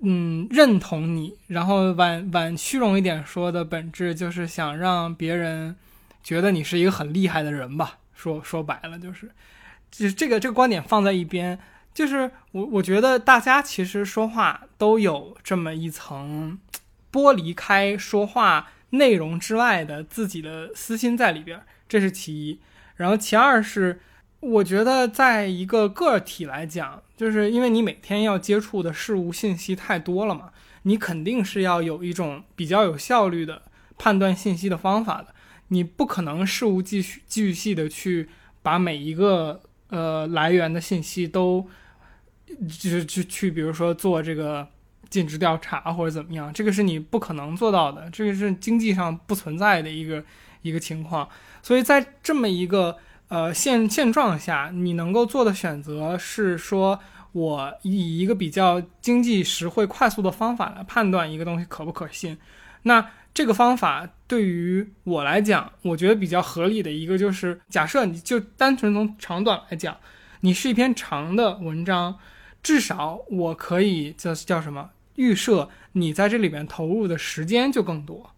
[0.02, 1.36] 嗯，认同你。
[1.48, 5.76] 然后往往虚荣一点说的本质，就是想让别人
[6.22, 7.98] 觉得你是一个很厉害的人吧。
[8.14, 9.30] 说说白了，就是，
[9.90, 11.58] 就是这个这个观点放在一边，
[11.94, 16.58] 就是我我觉得大家其实说话都有这么一层
[17.12, 18.68] 剥离开说话。
[18.92, 22.58] 内容之外的自己的私心在里边，这是其一。
[22.96, 24.00] 然后其二是，
[24.40, 30.50] 我觉得在一个个体来讲，就是因为你每天要接触的事物信息太多了嘛，
[30.82, 33.62] 你肯定是要有一种比较有效率的
[33.98, 35.34] 判断信息的方法的。
[35.68, 38.28] 你不可能事无巨巨细的去
[38.62, 41.68] 把每一个呃来源的信息都，
[42.48, 44.66] 就是去去，比如说做这个
[45.08, 50.24] 尽职调查或者怎么样，这个是你不可能做到的，这个是经济上不存在的一个
[50.62, 51.28] 一个情况。
[51.62, 52.96] 所以在这么一个
[53.30, 56.98] 呃现现状下，你能够做的选择是说，
[57.30, 62.36] 我以一个比较经济实惠、快速的方法来判断一个东西可不可信。
[62.82, 69.96] 那这个方法对于我来讲，我觉得比较合理的一个就是，假设你就单纯从长短来讲，
[70.40, 72.18] 你是一篇长的文章，
[72.64, 78.32] 至少我可以叫叫什么预设你在这里面投入的时间就更多，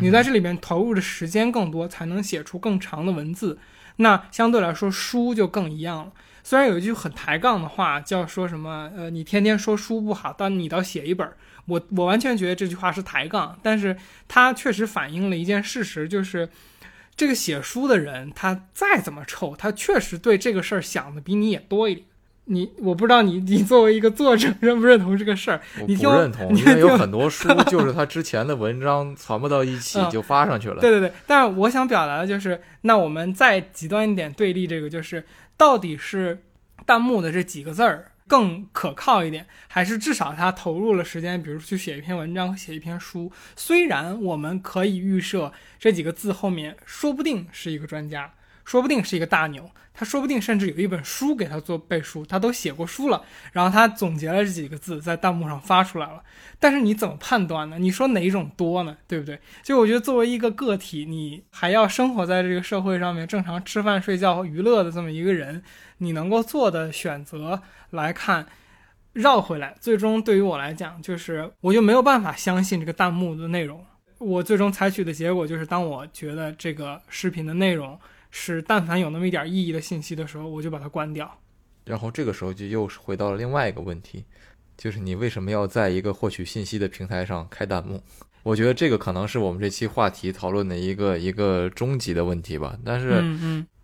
[0.00, 3.58] 你在这里面投入的时间更多，才能写出更长的文字。
[3.98, 6.12] 那相对来说，书就更一样了。
[6.42, 11.30] 虽然有一句很抬杠的话，叫说什么呃，你天天说书不好，但你倒写一本。
[11.66, 13.94] 我我完全觉得这句话是抬杠，但是
[14.26, 16.48] 它确实反映了一件事实，就是
[17.14, 22.07] 这个写书的人，他再怎么臭，他确实对这个事儿想的比你也多一点。
[22.48, 25.60] 你我不知道你你作为一个作者认不认同这个事儿？
[25.80, 30.80] 我不认同， 因为有很多书 就是他之前的文章传不到一起就发上去了。
[30.80, 35.24] 对对对，但是我想表达的就是，那我们再极端一点对立这个，就是
[35.56, 36.42] 到底是
[36.84, 38.12] 弹幕的这几个字儿。
[38.28, 43.32] 更可靠一点，还是至少他投入了时间，比如去写一篇文章、写一篇书。
[43.56, 48.30] 虽然我们可以预设这几个字后面说不定是一个专家。
[48.68, 56.22] 说不定是一个大牛，他说不定甚至有一本书给他做背书，他都写过书了，然后他总结了这几个字在弹幕上发出来了。
[56.58, 57.78] 但是你怎么判断呢？
[57.78, 58.94] 你说哪一种多呢？
[59.06, 59.40] 对不对？
[59.62, 65.62] 就我觉得作为一个个体，你还要生活在这个社会上面，正常吃饭、睡觉、娱乐的这么一个人，
[65.96, 68.46] 你能够做的选择来看，
[69.14, 73.82] 绕回来，最终对于我来讲，就是我就没有办法相信这个弹幕的内容。
[74.18, 77.98] 我最终采取的结果就是，当我觉得这个视频的内容。
[78.30, 81.38] 是，但凡有那么一点意义的信息的时候，我就把它关掉。
[81.84, 84.24] 然后这个时候就又回到了另外一个问题，
[84.76, 88.02] 就是你为什么要在一个获取信息的平台上开弹幕？
[88.42, 92.78] 我觉得这个可能是我们这期话题讨论的一个一个终极的问题吧。
[92.84, 93.22] 但是，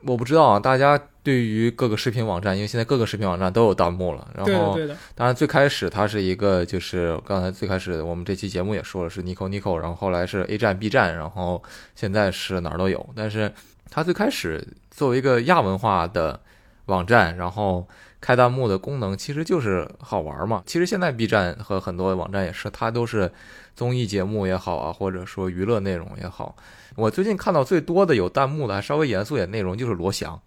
[0.02, 4.30] 我不知道啊，大家对于各个视频网站，因为现在各个视频网站都有弹幕了。
[4.35, 4.78] 然后，
[5.14, 11.62] 当然最开始它是一个，就是刚才最开始我们这期节目也说了是 Nico Nico，然后后来是 A 站 B 站，然后
[11.94, 13.07] 现在是哪儿都有。
[13.14, 13.52] 但是
[13.94, 16.40] 它最开始作为一个亚文化的
[16.87, 17.87] 网站，然后
[18.20, 20.64] 开弹幕的功能其实就是好玩嘛。
[20.66, 23.30] 其实现在 B 站和很多网站也是，它都是
[23.76, 26.57] 综艺节目也好啊，或者说娱乐内容也好。
[26.96, 30.42] 我最近看到最多的有弹幕的，还稍微严肃点内容就是罗翔。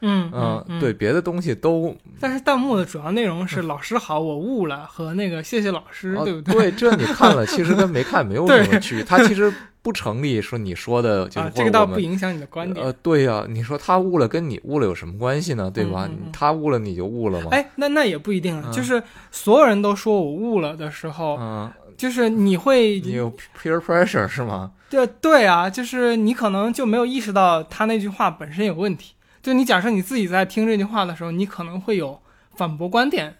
[0.00, 1.94] 嗯嗯，对，别的东西都。
[2.20, 6.54] 但是弹幕的主要内容是“老师好，我悟了”和那个“谢谢老师”，对不对？
[6.70, 9.04] 对，这你看了，其实跟没看没有什么区别。
[9.04, 9.52] 它其实。
[9.80, 12.84] 不成立，说你说的就是这个倒不影响你的观点。
[12.84, 15.70] 呃，对呀，你说他悟了，跟你悟了有什么关系呢？
[15.70, 16.06] 对吧？
[16.30, 17.48] 他悟了，你就悟了吗？
[17.52, 18.70] 哎，那那也不一定啊。
[18.70, 24.72] 就是所有人都说我悟了的时候，嗯，就是你会你有 peer pressure 是吗？
[24.90, 29.14] 对对啊，就是你可能就没有意识到他那句话本身有问题。
[29.48, 32.20] 就你假设你自己在听这句话的时候，你可能会有
[32.54, 33.38] 反驳观点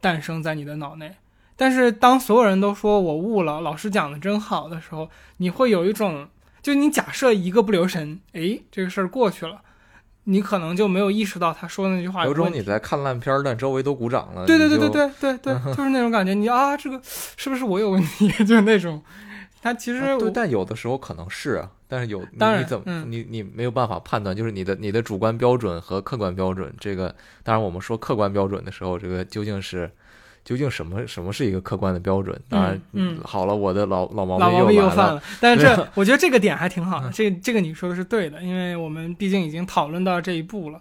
[0.00, 1.16] 诞生在你的脑内。
[1.56, 6.28] 但是当所有人都说我悟了，老师讲的真好的时候，你会有一种，
[6.62, 9.62] 就你假设一个不留神，哎，这个事儿过去了，
[10.22, 12.24] 你可能就没有意识到他说的那句话。
[12.24, 14.46] 有种你在看烂片儿，但周围都鼓掌了。
[14.46, 16.34] 对对对对对对对， 就是那种感觉。
[16.34, 18.28] 你啊，这个是不是我有问题？
[18.46, 19.02] 就是那种，
[19.60, 29.90] 他其实对，但有的时候可能是啊，但是有当然你怎么你你没有办法判断，就是你的你的主观标准和客观标准，这个当然我们说客观标准的时候，这个究竟是。
[30.44, 32.36] 究竟什么什么是一个客观的标准？
[32.48, 35.22] 当然，嗯，好了，我的老老毛病又犯了。
[35.40, 37.08] 但是这，我觉得这个点还挺好的。
[37.12, 40.80] 这这个你说的是对的，因为我们毕竟已经讨论到这一步了。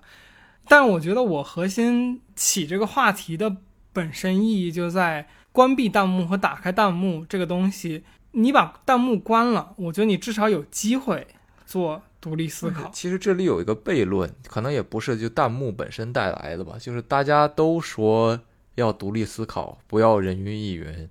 [0.68, 3.56] 但我觉得我核心起这个话题的
[3.94, 8.04] 本身意义就在关闭弹幕和打开弹幕这个东西。
[8.32, 11.28] 你把弹幕关了，我觉得你至少有机会
[11.66, 12.90] 做独立思考。
[12.94, 18.40] 其实这里有一个悖论，可能也不是就弹幕本身带来的吧，就是大家都说。
[18.76, 21.10] 要独立思考，不要人云亦云。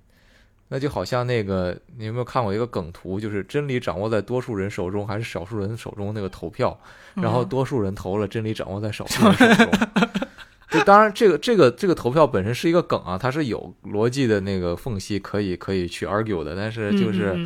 [0.69, 3.19] 那就好像那个，你有没有看过一个梗图？
[3.19, 6.11] 就是真理掌握在多数人手中，还是少数人手中？
[6.11, 6.77] 那个投票，
[7.13, 10.09] 然后多数人投了真理掌握在少数人手中。
[10.71, 16.55] 就当然，这个这个这个投票本身是一个梗啊，它是有逻辑的那个缝隙可以可以去 argue 的。
[16.55, 17.37] 但是就是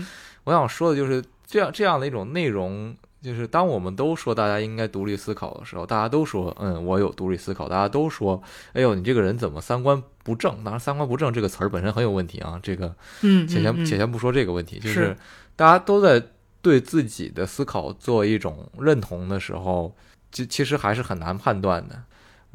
[0.45, 2.95] 我想说的就是这样这样的一种内容。
[3.21, 7.67] 就是当我们都说大家应该独立思考的时候，大家都说，嗯，我有独立思考。
[7.67, 8.39] 大家都说，
[8.73, 10.63] 哎呦，你这个人怎么三观不正？
[10.63, 12.59] 当然，三观不正这个词儿本身很有问题啊。
[12.61, 15.17] 这个，嗯，且先嗯且先不说这个问题，就是是
[15.55, 16.21] 大家都在
[16.61, 19.95] 对自己的思考做一种认同的时候，
[20.31, 22.03] 其其实还是很难判断的。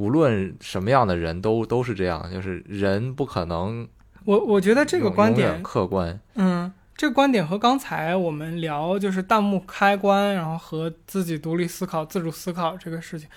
[0.01, 3.87] 无论什么样的人都都是这样，就是人不可能
[4.25, 6.19] 我我觉得这个观点客观。
[6.37, 13.29] 嗯，这个观点和刚才我们聊就是弹幕开关，然后和自己独立思考、自主思考这个事情，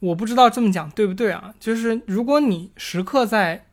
[0.00, 1.54] 我不知道这么讲对不对啊？
[1.60, 3.66] 就是如果你时刻在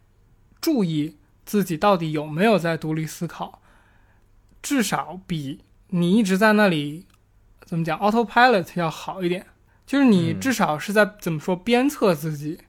[0.62, 3.60] 注意自己到底有没有在独立思考，
[4.62, 7.08] 至少比你一直在那里
[7.64, 9.48] 怎么讲 autopilot 要好一点。
[9.86, 12.60] 就是你嗯至少是在怎么说鞭策自己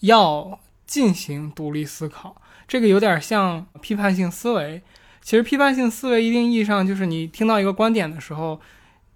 [0.00, 4.82] 要进行独立思考，这个有点像批判性思维。
[5.20, 8.60] 其实批判性思维一定意义上就是你听到一个观点的时候，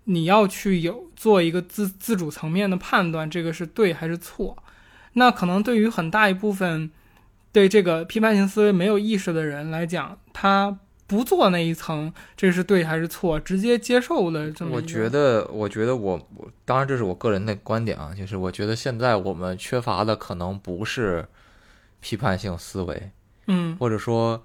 [0.05, 4.57] 你要去有做一个自自主层面的判断，这个是对还是错。
[5.15, 6.91] 那可能对于很大一部分
[7.51, 14.73] 对这个批判性思维没有意识的人来讲，他不做那一层，这是对还是错，直接接受了这么。
[14.73, 21.27] 我觉得，我觉得我我当然这是我个人的观点啊，就是我觉得现在我们缺乏的可能不是
[22.01, 23.11] 批判性思维，
[23.47, 24.45] 嗯或者说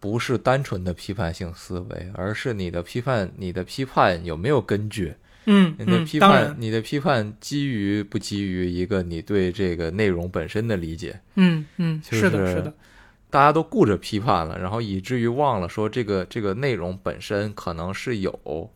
[0.00, 5.14] 不是单纯的批判性思维，而是你的批判，你的批判有没有根据？
[5.44, 11.20] 嗯你的嗯，批判，你的批判基于不基于一个你对这个内容本身的理解？
[11.34, 12.72] 嗯嗯，就是的，是的，
[13.32, 18.70] 大家都顾着批判了，然后以至于忘了说这个这个内容本身可能是有，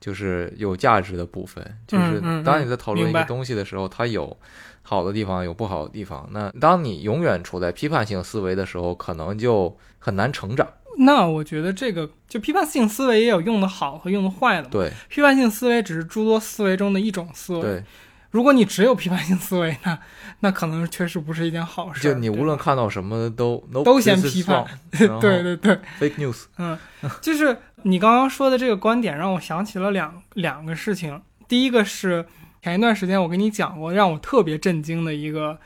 [0.00, 1.78] 就是有价值的部分。
[1.84, 4.36] 就是当你在讨论一个东西的时候，它有
[4.82, 6.28] 好的地方，有不好的地方。
[6.30, 10.68] 那当你永远处在批判性思维的时候，可能就很难成长。
[11.00, 14.68] 那我觉得这个就批判性思维也有用的好和用的坏的嘛。
[14.70, 17.62] 对批判性思维只是诸多思维中的一种思维。
[17.62, 17.84] 对，
[18.30, 19.98] 如果你只有批判性思维，那
[20.40, 22.12] 那可能确实不是一件好事儿。
[22.12, 24.64] 就你无论看到什么都都都先批判
[25.20, 26.44] 对对对，fake news。
[26.58, 26.78] 嗯，
[27.22, 31.20] 就是你刚刚说的这个观点，让我想起了两两个事情。
[31.48, 32.26] 第一个是
[32.62, 35.58] 前一段时间我跟你讲过，让我特别震惊的一个，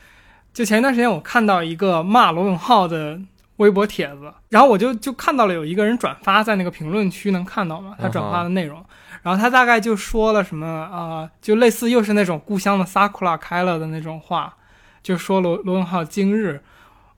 [0.54, 3.20] 就前一段时间我看到一个骂罗永浩的
[3.62, 8.84] 微博帖子，然后我就就看到了有一个人转发在那个评论区能看到嘛，他转发的内容，
[9.22, 14.54] 然后他大概就说了什么啊、呃就类似又是那种故乡的 sakura 开了的那种话，
[15.02, 16.60] 就说罗罗永浩今日，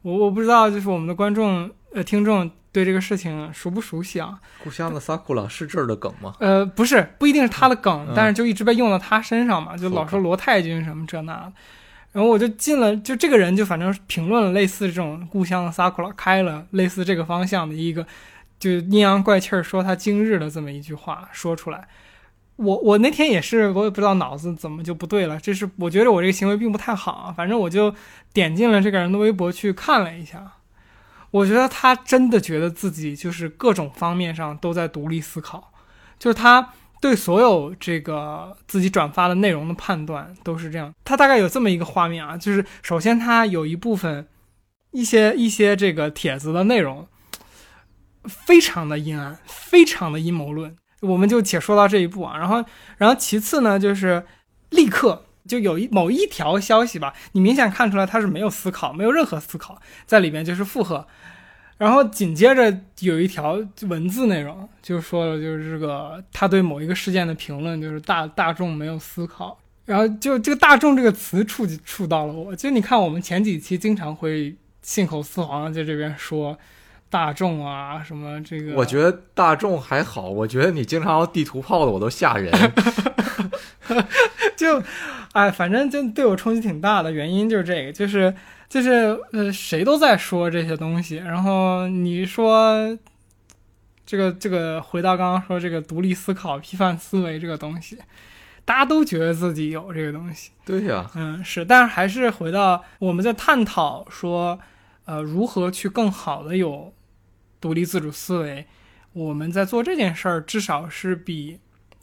[0.02, 4.38] 我我不知道就是我们的观众呃听众对这个事情熟不熟悉啊？
[4.62, 6.34] 故乡的 sakura 是这儿的梗吗？
[6.40, 11.52] 呃，不是，不一定是他的梗，嗯但是就一直被用到他身上嘛，就老说罗太君什么这那的。
[12.14, 18.06] 然后我就进了，就这个人就反正评论了类似这种故乡的 sakura 开了类似这个方向的一个，
[18.60, 21.88] 就阴阳怪气儿说他今日的这么一句话说出来。
[22.54, 27.92] 我我那天也是，我也不知道脑子怎么就不对了，这是我觉得我这个行为并不太好，反正我就
[28.32, 30.52] 点进了这个人的微博去看了一下，
[31.32, 35.72] 我觉得他真的觉得自己就是各种方面上都在独立思考，
[36.16, 36.72] 就是他
[37.04, 40.90] 对所有这个自己转发的内容的判断都是这样。
[41.04, 44.26] 他大概有这么一个画面啊，就是首先他有一部分
[44.90, 47.06] 一些一些这个帖子的内容
[48.24, 52.38] 非常的阴暗，非常的阴谋论，我们就且说到这一步啊。
[52.38, 52.64] 然后，
[52.96, 54.24] 然后其次呢，就是
[54.70, 55.26] 立刻。
[55.46, 61.06] 就有一某一条消息吧，你明显看出来他是没有思考，没有任何思考在里面，就是附和。
[61.76, 63.58] 然后紧接着有一条
[63.88, 69.58] 文字内容，就说了，就是这个他对某一个事件的评论，就是大大众没有思考。
[69.84, 76.56] 然后就这个“大众”这个词触及触到了我，就你看我们前几期经常会信口雌黄在这边说
[77.10, 82.50] 大众啊什么这个，我觉得大众还好，我觉得你经常要地图炮的，我都吓人。
[84.56, 84.82] 就，
[85.34, 88.32] 哎，反正就对我冲击挺大的，原因就是这个，就是
[88.68, 92.96] 就是呃，谁都在说这些东西，然后你说
[94.06, 97.98] 这个这个，回到刚刚说这个独立思考、批判思维这个东西，
[98.64, 104.60] 大家都觉得自己有这个东西，对呀、嗯，是，但是还是回到我们在探讨说，
[105.04, 106.94] 呃，如何去更好的有
[107.60, 108.66] 独立自主思维。
[109.12, 111.58] 我们在做这件事儿，至少是比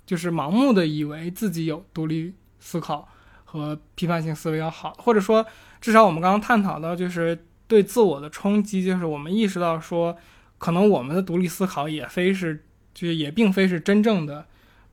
[0.06, 3.08] 就是盲目的以为自己有独立思考
[3.52, 5.46] 和批判性思维要好，或者说，
[5.82, 7.38] 至少我们刚刚探讨到，就是
[7.68, 10.16] 对自我的冲击，就是我们意识到说，
[10.58, 14.46] 可能我们的独立思考也非是，就是也并非是真正的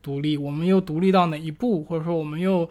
[0.03, 2.69] 独立，我们又独立到哪一步，或者说我们又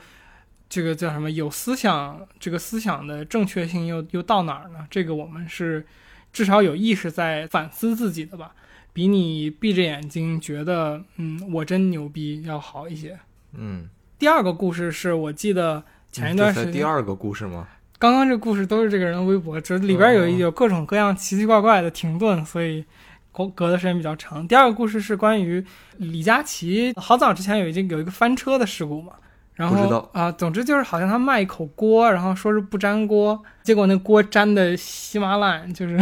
[0.68, 4.86] 这个叫什么有思想，这个思想的正确性又又到哪儿呢？
[4.90, 5.88] 这个我们是
[6.34, 8.54] 至少有意识在反思自己的吧，
[8.92, 13.18] 比你闭着眼睛觉得嗯我真牛逼要好一些。
[13.54, 13.90] 嗯，
[14.20, 17.68] 第二个故事是我记得前一段时间，第二个故事吗？
[18.00, 22.84] 刚刚这故事都是这个人的微博，就是里边有一有各种各样奇奇怪怪的停顿，所以
[23.32, 24.48] 隔隔的时间比较长。
[24.48, 25.64] 第二个故事是关于
[25.98, 29.14] 李佳琦，好早之前有已经有一个翻车的事故嘛，
[29.58, 29.76] 然后
[30.14, 36.00] 啊，总之就是好像他卖一口锅，然后说是不粘锅，结果那锅粘的稀巴烂，就是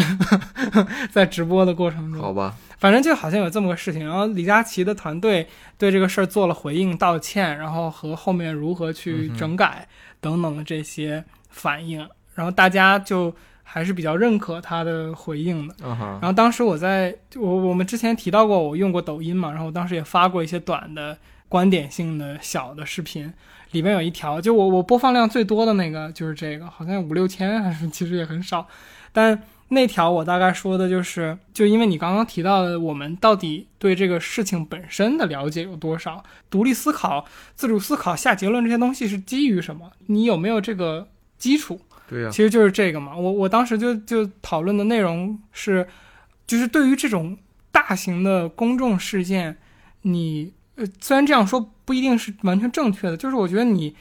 [1.09, 5.47] 在直播的过程中，好吧，反正就好像有这么个事情，然后李佳琦的团队
[5.77, 9.87] 对这个事儿做了回应、道歉，然后和后面如何去整改
[10.19, 13.33] 等等的这些反应，然后大家就
[13.63, 15.75] 还是比较认可他的回应的。
[15.79, 21.17] 然，后当时我在我我们之前提到过，我用过抖音嘛，然后我当时也发过一些短的
[21.47, 23.31] 观点性的小的视频，
[23.71, 28.67] 里面有一条，就我我播放量最多的那个就是这个，好像五六千还是其实也很少，
[29.11, 37.25] 但那条我大概说的就是，就因为你刚刚提到的，我们到底对这个事情本身的了解有多少，独立思考、
[37.55, 39.91] 自主思考、下结论这些东西是基于什么？
[40.05, 41.81] 你有没有这个基础？
[42.07, 43.17] 对呀、其实就是这个嘛。
[43.17, 45.87] 我我当时就就讨论的内容是，
[46.45, 47.35] 就是对于这种
[47.71, 49.57] 大型的公众事件，
[50.03, 53.95] 你呃虽然这样说不一定是完全正确的，就是我觉得你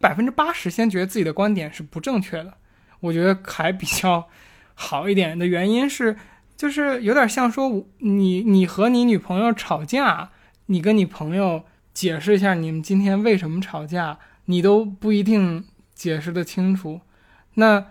[0.00, 2.54] 百分之八十先觉得自己的观点是不正确的，
[3.00, 4.28] 我觉得还比较
[4.74, 6.16] 好一点的原因是，
[6.56, 10.30] 就是有点像说你你和你女朋友吵架，
[10.66, 15.64] 你跟你朋友解释一下你们今天为什么吵架，你都不一定
[15.94, 17.00] 解释得清楚。
[17.54, 17.84] 那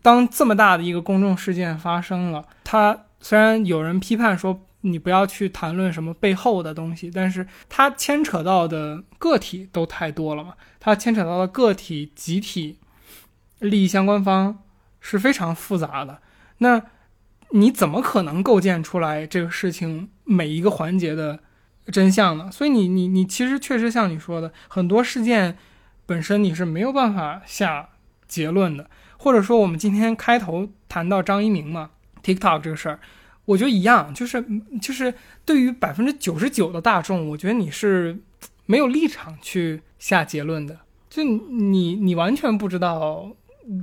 [0.00, 12.78] 当这么大的一个公众事件发生了，他虽然有人批判说你不要去谈论什么背后的东西，但是它牵扯到的个体都太多了嘛，它牵扯到的个体、集体、
[13.58, 14.62] 利益相关方
[15.00, 16.20] 是非常复杂的。
[16.58, 16.82] 那
[17.50, 21.40] 你怎么可能构建出来这个事情每一个环节的
[21.86, 22.50] 真相呢？
[22.50, 25.58] 所以你你你其实确实像你说的，很多事件
[26.06, 27.88] 本身你是没有办法下
[28.26, 31.90] 结论的，或者说我们今天开头谈到张一鸣嘛
[32.22, 33.00] ，TikTok 这个事儿，
[33.44, 34.44] 我觉得一样，就是
[34.80, 35.12] 就是
[35.44, 38.18] 对于百分之九十九的大众，我觉得你是
[38.66, 40.78] 没有立场去下结论的，
[41.10, 43.34] 就你你完全不知道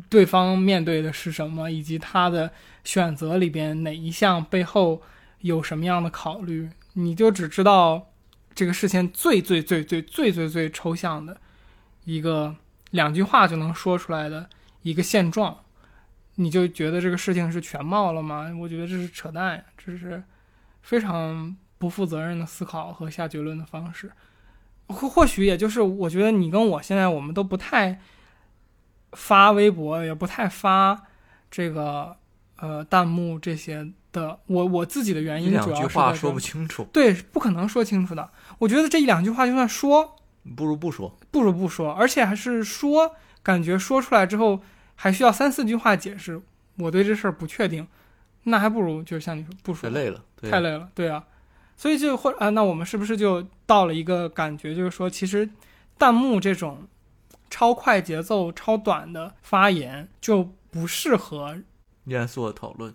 [0.09, 2.51] 对方面对的是什么，以及他的
[2.83, 5.01] 选择里边哪一项背后
[5.41, 8.07] 有什么样的考虑，你就只知道
[8.55, 11.37] 这个事情最最最最最最最抽象的
[12.05, 12.55] 一个
[12.91, 14.49] 两句话就能说出来的
[14.81, 15.57] 一个现状，
[16.41, 18.49] 你就觉得这个事情是全貌了吗？
[18.57, 20.23] 我觉得这是扯淡呀，这是
[20.81, 24.09] 非常不负责任的思考和下结论的方式。
[24.87, 27.99] 或或许也就是我觉得你跟我现在我们都不太
[29.11, 31.03] 发微博，也不太发
[31.51, 32.15] 这个
[32.55, 34.39] 呃弹幕这些的。
[34.47, 38.29] 我我自己的原因主要是两句话说不清楚，对，不可能说清楚的。
[38.59, 40.15] 我觉得这一两句话就算说，
[40.55, 41.19] 不如不说。
[41.29, 43.13] 不如不说，而且还是说，
[43.43, 44.61] 感觉说出来之后
[45.01, 46.41] 还需要三四句话解释。
[46.75, 47.87] 我对这事儿不确定，
[48.43, 51.25] 那还不如就是像你说不说太，累了，对太累了，对啊。
[51.77, 55.49] 所以就或啊，那我们是不是就到了一个感觉，就是说，其实
[55.97, 56.85] 弹幕这种
[57.49, 61.57] 超快节奏、超短的发言就不适合
[62.03, 62.93] 严肃的讨论。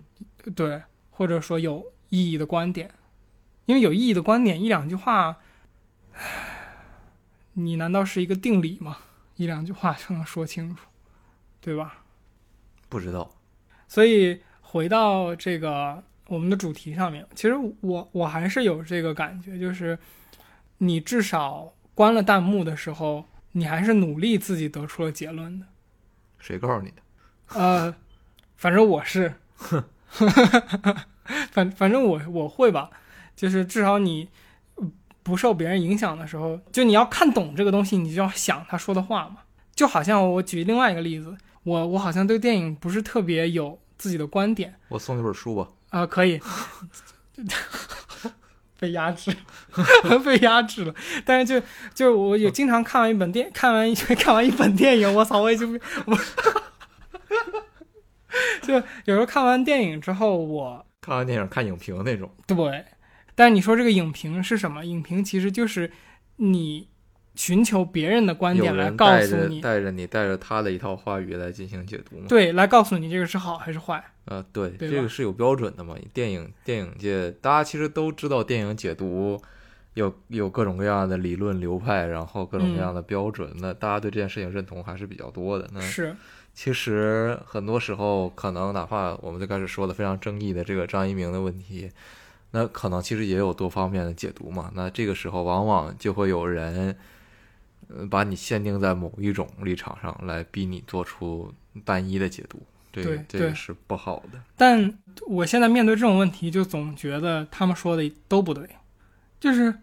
[0.54, 2.90] 对，或者说有意义的观点，
[3.64, 5.38] 因为有意义的观点一两句话，
[6.12, 6.20] 唉
[7.54, 8.98] 你难道是一个定理吗？
[9.36, 10.86] 一两句话就能说清楚，
[11.64, 12.04] 对吧？
[12.90, 13.30] 不知道，
[13.88, 19.98] 所以回到这个我们的主题上面，其实我我还是有这个感觉，就是
[20.78, 25.64] 你至少关了弹幕的时候，你还是努力自己得出了结论的。
[26.38, 26.96] 谁告诉你的？
[27.58, 27.94] 呃，
[28.56, 29.34] 反正我是，
[31.50, 32.90] 反反正我我会吧，
[33.34, 34.28] 就是至少你
[34.74, 34.86] 呃
[35.22, 39.38] 不受别人影响的时候，就你要看懂这个东西，你就要想他说的话嘛。
[39.74, 45.68] 就好像我举另外一个例子，我我好像对电影不是特别有自己的观点我送你本书吧。
[45.90, 46.40] 啊、可以。
[48.78, 49.34] 被压制，
[50.24, 50.94] 被压制了。
[51.24, 56.16] 但是就就我有经常看完一本电，看完一 看完一本电影，我操，我已经我
[58.60, 62.84] 就有时候看完电影之后，我看完电影看影评那种，对，
[63.34, 64.84] 但是你说这个影评是什么？
[64.84, 65.90] 影评其实就是
[66.36, 66.88] 你
[67.34, 72.26] 寻求别人的观点来告诉你，着带着你带着他的一套话语来进行解读吗？
[72.28, 74.02] 对，来告诉你这个是好还是坏。
[74.26, 75.94] 呃，对，对这个是有标准的嘛。
[76.12, 79.40] 电影电影界，大家其实都知道，电影解读
[79.94, 83.52] 有有各种各样的理论流派，然后各种各样的标准。
[83.56, 85.68] 那大家对这件事情认同还是比较多的。
[85.72, 86.16] 那是，
[86.54, 91.90] 其实很多时候，可能哪怕我们最开始说的非常争议的这个张一鸣的问题，
[92.52, 94.70] 那可能其实也有多方面的解读嘛。
[94.74, 96.94] 那这个时候，往往就会有人呃
[98.10, 101.52] 把你限定在某一种立场上来逼你做出
[101.84, 102.60] 单一的解读，
[102.92, 104.40] 这个这个是不好的。
[104.56, 104.92] 但
[105.26, 108.68] 我现在面对这种问题，就总觉得他们说的都不对，
[109.38, 109.74] 就是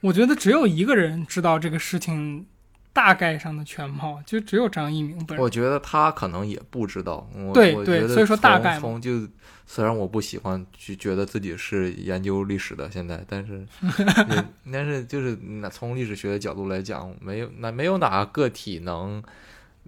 [0.00, 2.46] 我觉得只有一个人知道这个事情
[2.92, 5.42] 大概上的全貌，就只有张一鸣本人。
[5.42, 9.26] 我觉得他可能也不知道，我对对所以说大概从就
[9.66, 13.66] 虽然我不喜欢去觉得自己是研究历史的，现在，但是
[14.30, 19.22] 也但是就是那从历史学的角度来讲，没有那没有哪个个体能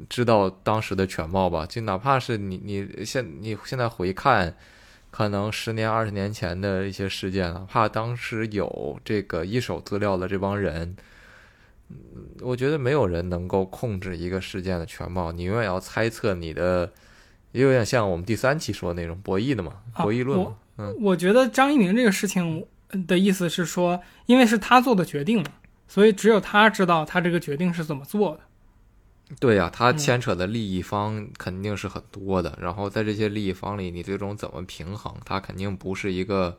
[0.08, 1.64] 知道当时的全貌吧？
[1.64, 4.54] 就哪怕是你你现你现在回看。
[5.10, 10.94] 可能十年、二十年前的一些事件，哪怕当时有这个一手资料的这帮人，
[11.88, 11.96] 嗯
[12.42, 16.92] 我觉得没有人能够控制一个事件的全貌，你永远要猜测你的，
[17.52, 20.54] 也有点像我们第三期说的那种博弈的嘛，啊博弈论嘛。
[20.76, 22.64] 嗯，我觉得张一鸣这个事情
[23.06, 25.50] 的意思是说，因为是他做的决定嘛，
[25.88, 28.40] 所以只有他知道他这个决定是怎么做的。
[29.40, 36.56] 对呀、他嗯牵扯的利益方肯定是很多的，然后在这些利益方里，你最终怎么平衡，它肯定不是一个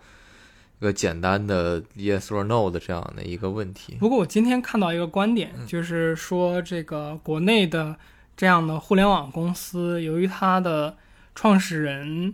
[0.79, 3.95] 一个简单的 yes or no 的这样的一个问题。
[3.99, 7.95] 不过我今天看到一个观点，就是说这个国内的
[8.39, 10.95] 这样的互联网公司，由于它的
[11.35, 12.33] 创始人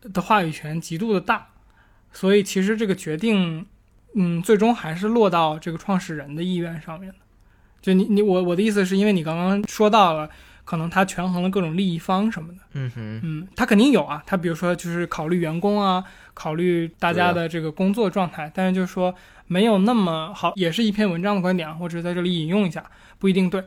[0.00, 1.48] 的话语权极度的大，
[2.10, 3.66] 所以其实这个决定，
[4.14, 7.18] 嗯，最终还是落到这个创始人的意愿上面的。
[7.82, 10.26] 就你你我我的意思是因为你刚刚说到了，
[10.64, 12.58] 可能他权衡了各种利益方什么的。
[12.72, 19.14] 嗯哼，嗯，他肯定有啊，他比如说就是考虑员工啊，考虑大家的这个工作状态，但是就是说
[19.48, 22.82] 没有那么好，也是一篇文章的观点啊，我只是在这里引用一下，
[23.18, 23.62] 不一定对。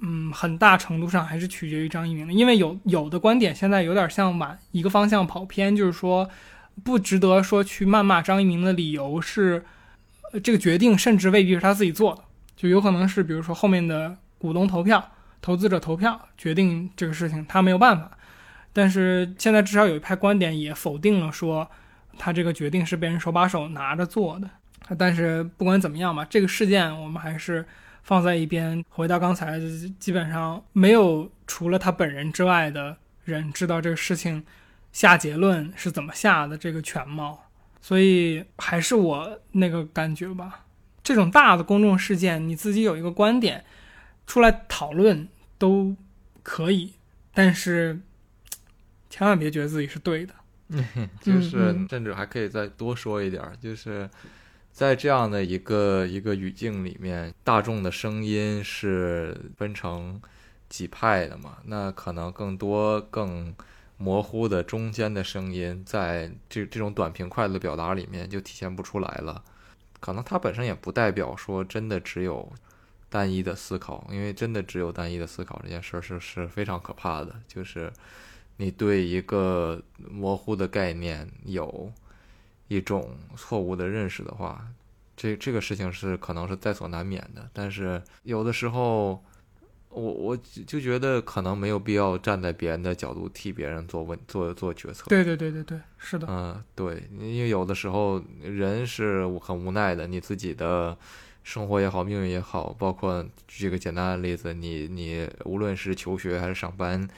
[0.00, 6.28] 嗯，很大程度上还是取决于张一鸣的，因为有有的观点现在有点像往一个方向跑偏，就是说
[6.84, 9.64] 不值得说去谩骂张一鸣的理由是，
[10.32, 12.22] 呃这个决定甚至未必是他自己做的，
[12.54, 18.10] 就有可能是比如说后面的股东投票、投资者投票决定这个事情，他没有办法。
[18.74, 21.66] 但是现在至少有一派观点也否定了说
[22.18, 24.50] 他这个决定是被人手把手拿着做的。
[24.98, 27.64] 但是不管怎么样吧，这个事件我们还是
[28.06, 28.84] 放在一边。
[28.88, 29.58] 回到刚才，
[29.98, 34.44] 基本上没有除了他本人之外的人知道这个事情
[34.92, 37.50] 下结论是怎么下的这个全貌，
[37.80, 40.66] 所以还是我那个感觉吧。
[41.02, 43.64] 这种大的公众事件，你自己有一个观点
[44.24, 45.26] 出来讨论
[45.58, 45.96] 都
[46.44, 46.92] 可以，
[47.34, 48.00] 但是
[49.10, 50.32] 千万别觉得自己是对的。
[51.20, 54.08] 就是嗯甚至还可以再多说一点儿，就是
[54.76, 60.20] 在这样的一个一个语境里面，大众的声音是分成
[60.68, 61.56] 几派的嘛？
[61.64, 63.54] 那可能更多更
[63.96, 69.42] 模糊的中间的声音，在这这种短平快的表达里面就体现不出来了。
[69.98, 72.52] 可能它本身也不代表说真的只有
[73.08, 77.90] 单一的思考，因为真的只有单一的思考这件事儿是是非常可怕的，就是。
[78.58, 81.92] 你对一个模糊的概念有
[82.68, 84.66] 一种错误的认识的话，
[85.16, 87.48] 这这个事情是可能是在所难免的。
[87.52, 89.22] 但是有的时候，
[89.88, 90.36] 我我
[90.66, 95.06] 就觉得可能没有必要站在别人的角度替别人做问做做决策。
[95.08, 96.26] 对对对对对，是的。
[96.28, 100.96] 嗯，对，因为有的时候人是很无奈的，你自己的
[101.44, 107.08] 生活也好，命运也好，包括举个简单的例子，你你无论是求学还是上班。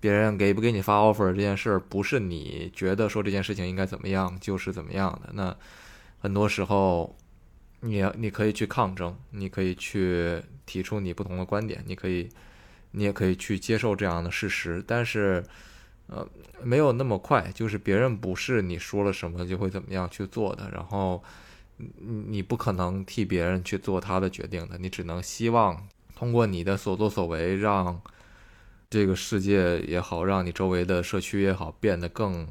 [0.00, 5.30] 别人给不给你发 offer 这件事儿，不是你觉得说这件事情应该怎么样就是怎么样的。
[5.34, 5.54] 那
[6.18, 7.14] 很多时候，
[7.80, 12.26] 你你可以去抗争，你可以去提出你不同的观点，你可以，
[12.92, 14.82] 你也可以去接受这样的事实。
[14.86, 15.44] 但是，
[16.06, 16.26] 呃，
[16.62, 20.70] 没有那么快，就是别人不是你说了什么就会怎么样去做的。
[20.72, 21.22] 然后，
[21.76, 21.86] 你
[22.26, 28.00] 你不可能替别人去做他的决定的，你只能希望通过你的所作所为让。
[28.90, 32.48] 这个世界也好，让你周围的社区也好，变得更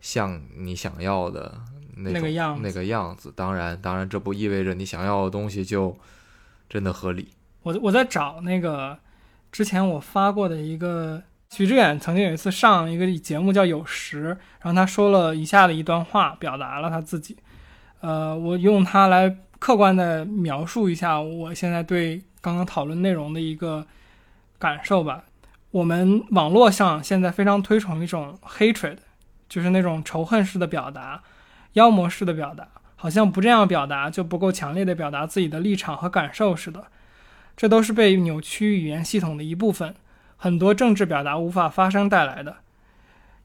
[0.00, 1.60] 像你想要的
[1.96, 3.30] 那那个样子那个样子。
[3.36, 5.94] 当然，当然，这不意味着你想要的东西就
[6.66, 7.28] 真的合理。
[7.62, 8.98] 我我在找那个
[9.52, 14.24] 之前我发过的一个，许志远曾经有一次上一个节目叫《有时》，
[14.62, 17.36] 然后他说了以下的一段话，表达了他自己。
[18.00, 23.86] 呃，我用它来客观的描述一下我现在对刚刚讨论内容的一个
[24.58, 25.24] 感受吧。
[25.70, 28.96] 我们网络上现在非常推崇一种 hatred，
[29.48, 31.22] 就是那种仇恨式的表达、
[31.74, 36.84] 妖魔式的表达，好像不这样表达就不够强烈的表达自己的立场和感受似的。
[37.56, 39.94] 这都是被扭曲语言系统的一部分，
[40.36, 42.56] 很多政治表达无法发生带来的。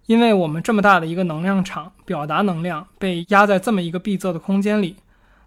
[0.06, 4.98] 因为我们这么大的一个能量场，表达能量被压在这么一个闭塞的空间里，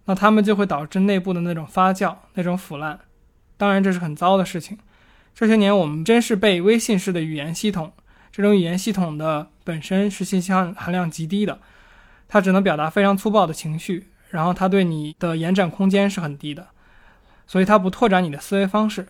[0.06, 2.98] 那他们就会导致内部的那种发酵、那种腐烂。
[3.56, 4.78] 当然这是很糟的事情。
[5.33, 7.93] 这些年我们真是被微信式的语言系统，
[8.31, 11.59] 这种语言系统的本身是信息含含量极低的，
[12.27, 16.67] 它只能表达非常粗暴的情绪，然后它对你的延展空间是很低的，
[17.47, 19.07] 所以它不拓展你的思维方式，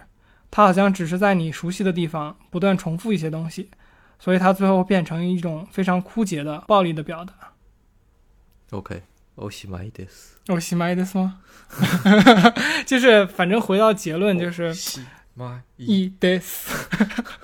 [0.51, 3.71] 它好像只是在你熟悉的地方不断重复一些东西，
[4.19, 7.33] 所以它最后变成一种非常枯竭的暴力的表达。
[8.71, 9.01] OK，
[9.35, 10.35] おしまいです。
[10.47, 11.39] 我喜欢的吗？
[12.85, 14.99] 就是反正回到结论就是し
[15.36, 15.84] まい。
[15.84, 16.68] 一 this，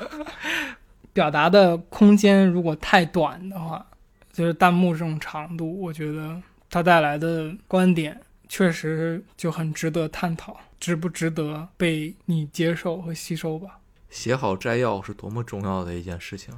[1.12, 3.84] 表达的空间如果太短的话，
[4.32, 13.78] 就是弹幕这种长度，我觉得它带来的观点确实就很值得探讨，值不值得被你接受和吸收吧？
[14.08, 16.54] 写好摘要是多么重要的一件事情。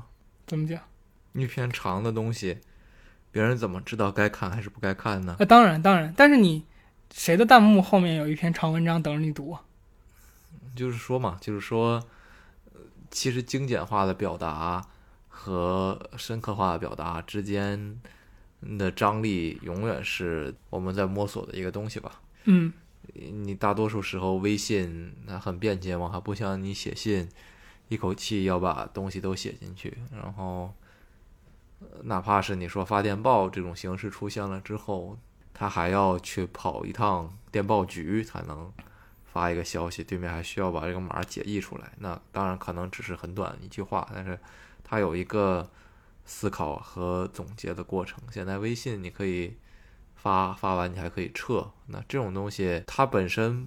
[0.47, 0.81] 怎么讲？
[1.35, 2.59] 一篇长的东西，
[3.31, 5.37] 别人怎么知道该看还是不该看呢？
[5.39, 6.65] 呃，当然当然，但是你
[7.15, 9.63] 谁的弹幕后面有一篇长文章等着你读啊？
[10.75, 12.03] 就是说嘛，就是说，
[12.73, 14.83] 呃其实精简化的表达
[15.29, 18.01] 和深刻化的表达之间
[18.61, 22.21] 的张力，永远是我们在摸索的一个东西吧。
[22.45, 22.73] 嗯
[23.15, 27.29] 你大多数时候微信它很便捷嘛，它不像你写信，
[27.89, 30.73] 一口气要把东西都写进去，然后，
[31.81, 35.19] 呃哪怕是你说发电报这种形式出现了之后，
[35.53, 38.73] 他还要去跑一趟电报局才能
[39.33, 41.91] 发一个消息，对面还需要把这个码解译出来。
[41.99, 44.39] 那当然可能只是很短一句话，但是
[44.85, 45.69] 它有一个
[46.27, 48.19] 思考和总结的过程。
[48.31, 49.57] 现在微信你可以
[50.15, 53.67] 发 发完你还可以撤，那这种东西它本身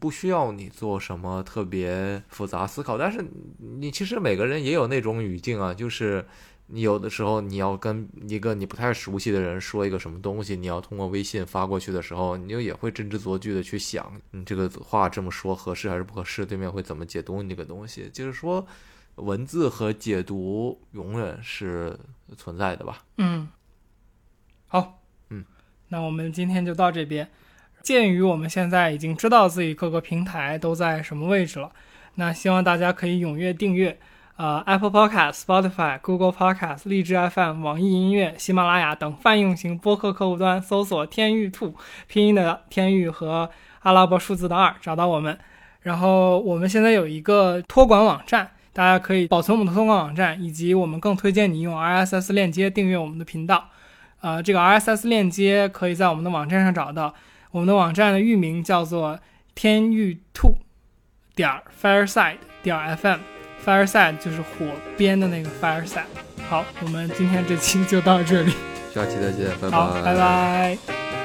[0.00, 3.24] 不需要你做什么特别复杂思考，但是
[3.58, 6.26] 你其实每个人也有那种语境啊，就是
[6.68, 18.66] 你有的时候你要跟一个你不太熟悉的人说一个什么东西，你要通过微信发过去的时候，你就也会斟酌句的去想，你这个话这么说合适还是不合适，对面会怎么解读你这个东西，就是说
[19.14, 21.98] 文字和解读永远是
[22.36, 23.04] 存在的吧。
[23.18, 23.48] 嗯，
[24.66, 25.00] 好，
[25.30, 25.44] 嗯，
[25.88, 27.30] 那我们今天就到这边。
[27.82, 31.70] 鉴于我们现在已经知道自己各个平台都在什么位置了，
[32.16, 33.96] 那希望大家可以踊跃订阅，
[34.36, 41.74] 呃，Apple Podcast、Spotify、Google Podcast、荔枝 FM、网易音乐、喜马拉雅等泛用型播客客户端搜索“天域兔”
[42.06, 43.48] 拼音的天域和
[43.80, 45.38] 阿拉伯数字的二找到我们。
[45.80, 53.70] 然后我们现在有一个托管网站，大家可以保存我们的托管网站，以及我们更推荐你用 RSS 链接订阅我们的频道。
[54.20, 57.14] 呃，这个 RSS 链接可以在我们的网站上找到。
[57.52, 59.18] 我们的网站的域名叫做
[59.54, 60.56] 天域兔
[61.34, 63.20] 点 fireside 点 fm
[63.66, 66.04] fm，fireside 就是火边的那个 fireside。
[66.48, 68.52] 好，我们今天这期就到这里，
[68.94, 71.15] 下期再见，拜好，拜拜。